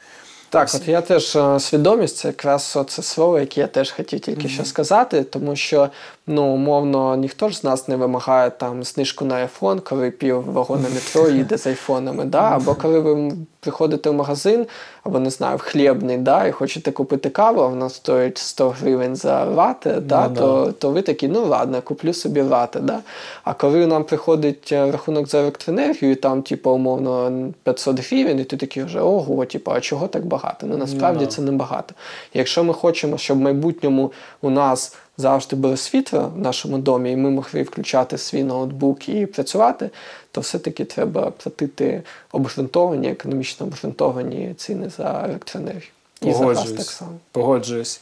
[0.51, 4.49] Так, от я теж е, свідомість, це якраз це слово, яке я теж хотів тільки
[4.49, 5.89] що сказати, тому що
[6.27, 10.89] ну умовно ніхто ж з нас не вимагає там знижку на айфон, коли пів вагона
[10.93, 12.25] метро їде з айфонами.
[12.25, 12.41] Да?
[12.41, 13.31] Або коли ви
[13.61, 14.67] приходите в магазин,
[15.03, 19.15] або не знаю, в хлібний, да, і хочете купити каву, а вона стоїть 100 гривень
[19.15, 22.79] за лате, да, Ну, то, то ви такі, ну ладно, куплю собі лате.
[22.79, 22.99] Да?
[23.43, 27.31] А коли нам приходить е, рахунок за електроенергію, і там, типу, умовно,
[27.63, 30.67] 500 гривень, і ти такий вже ого, типу, а чого так багато?
[30.67, 31.93] Ну насправді Ну, це не багато.
[32.33, 37.15] Якщо ми хочемо, щоб в майбутньому у нас завжди було світло в нашому домі, і
[37.15, 39.89] ми могли включати свій ноутбук і працювати,
[40.31, 42.01] то все-таки треба платити
[42.31, 45.91] обґрунтовані, економічно обґрунтовані ціни за електроенергію.
[46.21, 47.11] І за газ так само.
[47.31, 48.01] Погоджуюсь.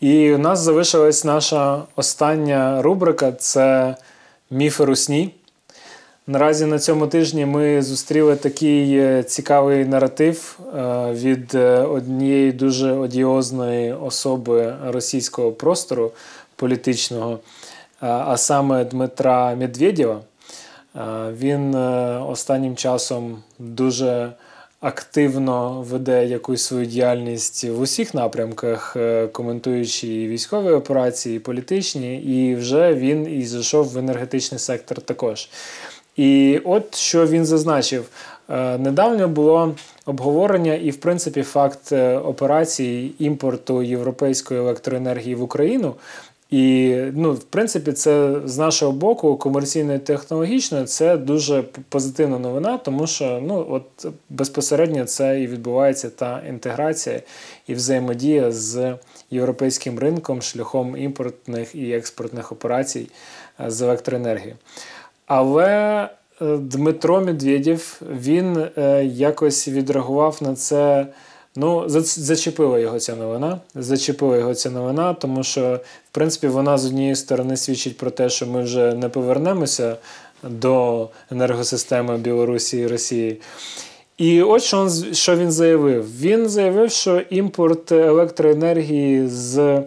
[0.00, 3.96] І у нас залишилась наша остання рубрика це
[4.50, 5.34] міфи русні.
[6.26, 12.92] Наразі на цьому тижні ми зустріли такий е, цікавий наратив е, від е, однієї дуже
[12.92, 16.12] одіозної особи російського простору
[16.56, 17.38] політичного,
[18.00, 20.20] а саме Дмитра Медведєва.
[20.98, 24.32] Е, Він е, останнім часом дуже
[24.80, 32.16] активно веде якусь свою діяльність в усіх напрямках, е, коментуючи і військові операції, і політичні,
[32.16, 35.48] і вже він і зайшов в енергетичний сектор також.
[36.16, 38.08] І от що він зазначив.
[38.78, 39.74] Недавно було
[40.06, 41.92] обговорення і, в принципі, факт
[42.24, 45.94] операції імпорту європейської електроенергії в Україну.
[46.50, 52.78] І, ну, в принципі, це з нашого боку, комерційно і технологічно, це дуже позитивна новина,
[52.78, 57.20] тому що ну, от безпосередньо це і відбувається та інтеграція
[57.66, 58.94] і взаємодія з
[59.30, 63.08] європейським ринком шляхом імпортних і експортних операцій
[63.60, 64.56] е, з електроенергією.
[65.26, 66.02] Але
[66.42, 71.06] е, Дмитро Медведєв він е, якось відреагував на це.
[71.60, 73.60] Ну, зачепила його ця новина.
[73.74, 75.80] Зачепила його ця новина, тому що,
[76.10, 79.96] в принципі, вона з однієї сторони свідчить про те, що ми вже не повернемося
[80.42, 83.40] до енергосистеми Білорусі і Росії.
[84.18, 89.82] І от що, він що він заявив: він заявив, що імпорт електроенергії з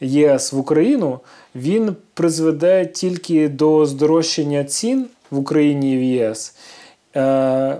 [0.00, 1.20] ЄС в Україну
[1.54, 6.54] він призведе тільки до здорожчання цін в Україні і в ЄС.
[7.16, 7.76] Е,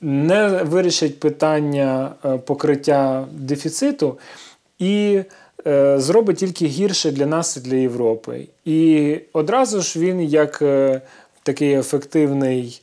[0.00, 4.18] не вирішить питання е, покриття дефіциту
[4.78, 5.20] і
[5.66, 8.48] е, зробить тільки гірше для нас і для Європи.
[8.64, 11.00] І одразу ж він, як е,
[11.42, 12.82] такий ефективний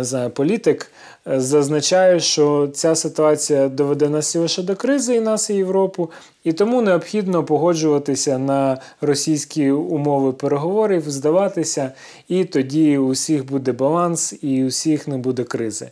[0.00, 0.90] знаю, політик
[1.26, 6.10] зазначає, що ця ситуація доведе нас лише до кризи і нас, і Європу,
[6.44, 11.92] і тому необхідно погоджуватися на російські умови переговорів, здаватися,
[12.28, 15.88] і тоді у всіх буде баланс, і у всіх не буде кризи.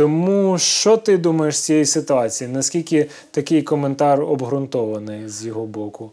[0.00, 2.50] Тому що ти думаєш з цієї ситуації?
[2.50, 6.10] Наскільки такий коментар обґрунтований з його боку?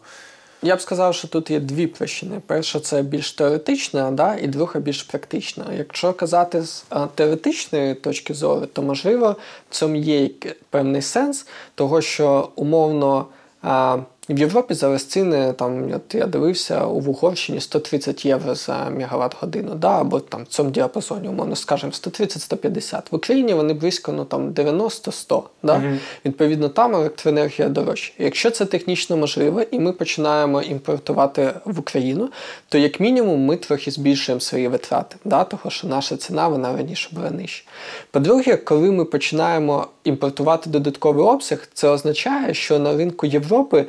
[0.61, 2.41] Я б сказав, що тут є дві причини.
[2.45, 5.65] Перша це більш теоретична, да, і друга більш практична.
[5.77, 6.85] Якщо казати з
[7.15, 9.35] теоретичної точки зору, то можливо
[9.69, 10.29] в цьому є
[10.69, 13.25] певний сенс, того що умовно.
[13.61, 13.97] А,
[14.29, 19.75] в Європі зараз ціни, там, от я дивився, у Угорщині 130 євро за мегаватт годину,
[19.75, 23.01] да, або там в цьому діапазоні, умовно скажемо, 130-150.
[23.11, 25.43] В Україні вони близько ну, там, 90-100.
[25.63, 25.83] Да?
[26.25, 28.13] Відповідно, там електроенергія дорожча.
[28.17, 32.29] Якщо це технічно можливо, і ми починаємо імпортувати в Україну,
[32.69, 35.43] то як мінімум ми трохи збільшуємо свої витрати, да?
[35.43, 37.63] того що наша ціна вона раніше була нижча.
[38.11, 43.85] По-друге, коли ми починаємо імпортувати додатковий обсяг, це означає, що на ринку Європи.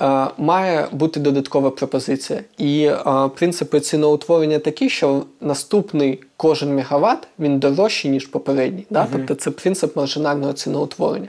[0.00, 2.40] Е, Має бути додаткова пропозиція.
[2.58, 8.86] І е, принципи ціноутворення такі, що наступний кожен мегаватт він дорожчий, ніж попередній.
[8.90, 9.08] Да?
[9.12, 11.28] Тобто це принцип маржинального ціноутворення.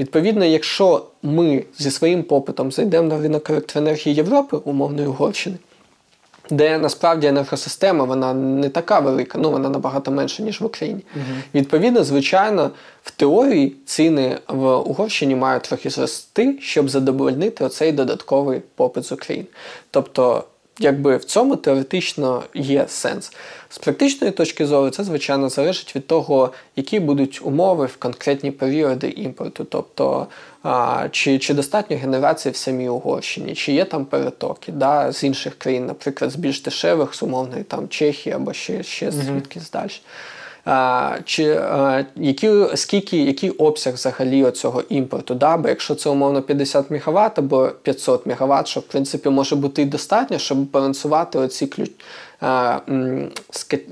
[0.00, 5.56] Відповідно, якщо ми зі своїм попитом зайдемо на ринок електроенергії Європи, умовної Угорщини,
[6.50, 11.00] де насправді енергосистема вона не така велика, ну вона набагато менша, ніж в Україні.
[11.54, 12.70] Відповідно, звичайно,
[13.02, 19.46] в теорії ціни в Угорщині мають трохи зрости, щоб задовольнити оцей додатковий попит з України.
[19.90, 20.44] Тобто,
[20.78, 23.32] якби в цьому теоретично є сенс.
[23.68, 29.08] З практичної точки зору, це звичайно залежить від того, які будуть умови в конкретні періоди
[29.08, 29.64] імпорту.
[29.64, 30.26] Тобто,
[30.62, 35.54] а, чи, чи достатньо генерації в самій Угорщині, чи є там перетоки да, з інших
[35.54, 39.90] країн, наприклад, з більш дешевих, з умовної там Чехії або ще, ще звідкись далі.
[40.64, 45.34] А, чи а, які, скільки, який обсяг взагалі цього імпорту?
[45.34, 45.56] Да?
[45.56, 49.84] Бо якщо це умовно 50 МВт або 500 МВт, що в принципі може бути і
[49.84, 51.90] достатньо, щоб балансувати оці ключ,
[52.40, 53.28] а, м,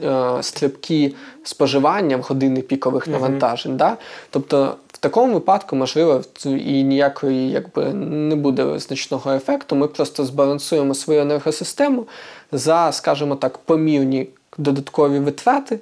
[0.06, 1.14] а, стрибки
[1.44, 3.76] споживання в години пікових навантажень.
[3.76, 3.96] Да?
[4.30, 9.76] Тобто в такому випадку, можливо, і ніякої якби, не буде значного ефекту.
[9.76, 12.06] Ми просто збалансуємо свою енергосистему
[12.52, 15.78] за, скажімо так, помірні додаткові витрати.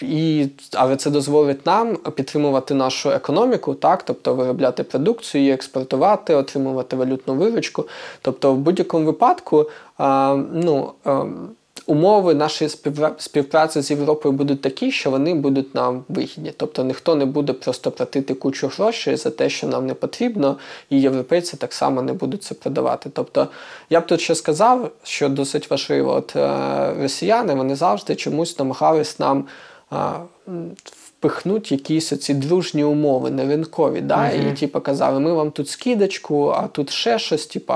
[0.00, 7.34] І, але це дозволить нам підтримувати нашу економіку, так, тобто виробляти продукцію, експортувати, отримувати валютну
[7.34, 7.86] виручку.
[8.22, 9.70] Тобто, в будь-якому випадку
[10.52, 11.24] ну, а,
[11.86, 12.70] умови нашої
[13.18, 16.52] співпраці з Європою будуть такі, що вони будуть нам вигідні.
[16.56, 20.56] Тобто ніхто не буде просто платити кучу грошей за те, що нам не потрібно,
[20.90, 23.10] і європейці так само не будуть це продавати.
[23.14, 23.48] Тобто,
[23.90, 29.18] я б тут ще сказав, що досить важливо, от е, росіяни вони завжди чомусь намагались
[29.18, 29.44] нам.
[30.48, 30.70] м,
[31.22, 34.28] Впихнуть якісь оці дружні умови, не ринкові, да?
[34.30, 37.46] і типу, казали, ми вам тут скидочку, а тут ще щось.
[37.46, 37.72] Типу,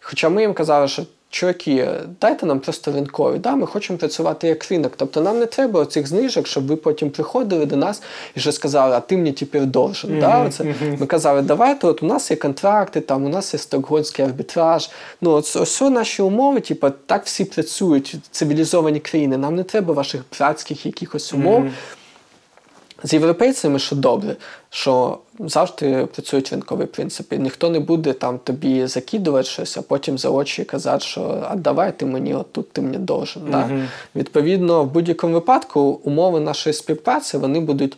[0.00, 1.02] хоча ми їм казали, що
[1.34, 1.88] чуваки,
[2.20, 3.56] дайте нам просто ринкові, да?
[3.56, 4.92] ми хочемо працювати як ринок.
[4.96, 8.02] Тобто нам не треба оцих знижок, щоб ви потім приходили до нас
[8.36, 10.20] і вже сказали, а ти мені тепер должен.
[10.20, 10.38] Да?
[10.38, 10.74] Оце.
[11.00, 14.90] Ми казали, давайте, от у нас є контракти, там у нас є стокгольмський арбітраж.
[15.20, 19.36] Ну, ось, ось наші умови, типу, так всі працюють, цивілізовані країни.
[19.36, 21.64] Нам не треба ваших братських якихось умов.
[23.02, 24.36] З європейцями, що добре,
[24.70, 27.38] що завжди працюють ринкові принципи.
[27.38, 31.98] Ніхто не буде там тобі закидувати щось, а потім за очі казати, що а давай
[31.98, 33.42] ти мені отут ти мені должен.
[33.50, 33.70] Да?
[34.16, 37.96] Відповідно, в будь-якому випадку умови нашої співпраці вони будуть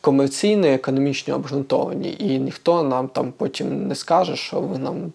[0.00, 2.16] комерційно економічно обґрунтовані.
[2.18, 5.12] І ніхто нам там потім не скаже, що ви нам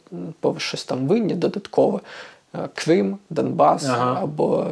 [0.58, 2.02] щось там винні додатково.
[2.56, 4.20] Е, Крим, Донбас Ага.
[4.24, 4.66] або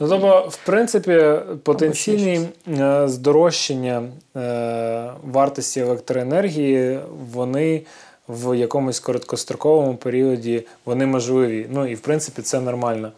[0.00, 1.32] Ну, тобто, в принципі,
[1.62, 4.02] потенційне е, здорожчання
[4.36, 7.00] е, вартості електроенергії,
[7.32, 7.82] вони
[8.28, 11.66] в якомусь короткостроковому періоді вони можливі.
[11.70, 13.12] Ну і в принципі це нормально.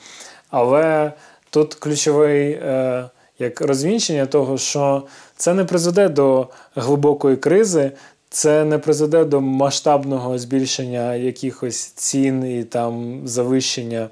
[0.51, 1.13] Але
[1.51, 3.05] тут ключовий е,
[3.39, 5.03] як розвінчення того, що
[5.37, 7.93] це не призведе до глибокої кризи.
[8.33, 14.09] Це не призведе до масштабного збільшення якихось цін і там завищення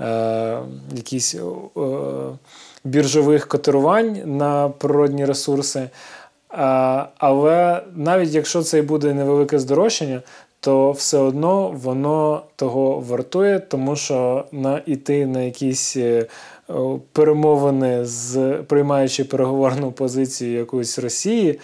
[0.00, 0.58] е,
[0.96, 1.40] якісь е,
[2.84, 5.90] біржових котирувань на природні ресурси.
[6.48, 10.22] А, але навіть якщо це і буде невелике здорожчання,
[10.60, 16.26] то все одно воно того вартує, тому що на іти на якісь е,
[17.12, 21.58] перемовини з приймаючи переговорну позицію якоїсь Росії, е,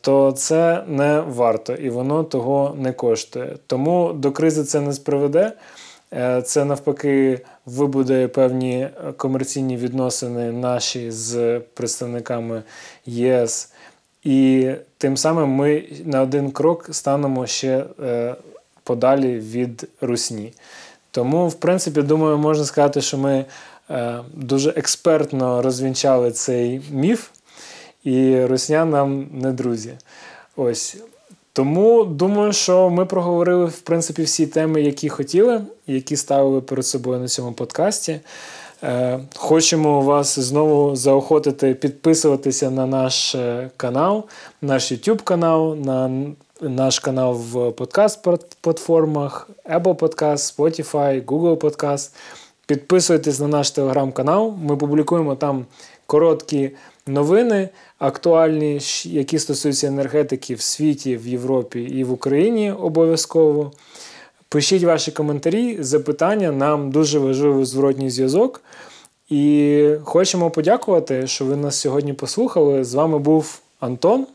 [0.00, 3.56] то це не варто і воно того не коштує.
[3.66, 5.52] Тому до кризи це не сприведе.
[6.12, 12.62] Е, Це навпаки вибудує певні е, комерційні відносини наші з представниками
[13.06, 13.72] ЄС.
[14.24, 18.34] І тим самим ми на один крок станемо ще е,
[18.84, 20.52] подалі від русні.
[21.10, 23.44] Тому, в принципі, думаю, можна сказати, що ми
[23.90, 27.28] е, дуже експертно розвінчали цей міф,
[28.04, 29.92] і русня нам не друзі.
[30.56, 30.96] Ось.
[31.52, 37.20] Тому думаю, що ми проговорили в принципі всі теми, які хотіли, які ставили перед собою
[37.20, 38.20] на цьому подкасті.
[38.82, 44.24] Е, Хочемо вас знову заохотити підписуватися на наш е, канал,
[44.62, 46.10] наш YouTube канал, на
[46.60, 52.10] наш канал в подкаст-платформах, Apple Podcast, Spotify, Google Podcast.
[52.66, 54.54] Підписуйтесь на наш телеграм-канал.
[54.62, 55.66] Ми публікуємо там
[56.06, 56.70] короткі
[57.06, 57.68] новини,
[57.98, 63.72] актуальні, які стосуються енергетики в світі, в Європі і в Україні обов'язково.
[64.48, 66.52] Пишіть ваші коментарі, запитання.
[66.52, 68.60] Нам дуже важливий зворотній зв'язок.
[69.30, 72.84] І хочемо подякувати, що ви нас сьогодні послухали.
[72.84, 74.26] З вами був Антон.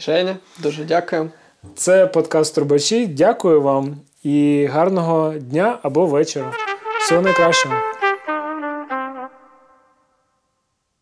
[0.00, 1.30] Женя, дуже дякую.
[1.74, 3.06] Це подкаст Трубачі.
[3.06, 6.52] Дякую вам і гарного дня або вечора.
[7.04, 7.74] Всього найкращого.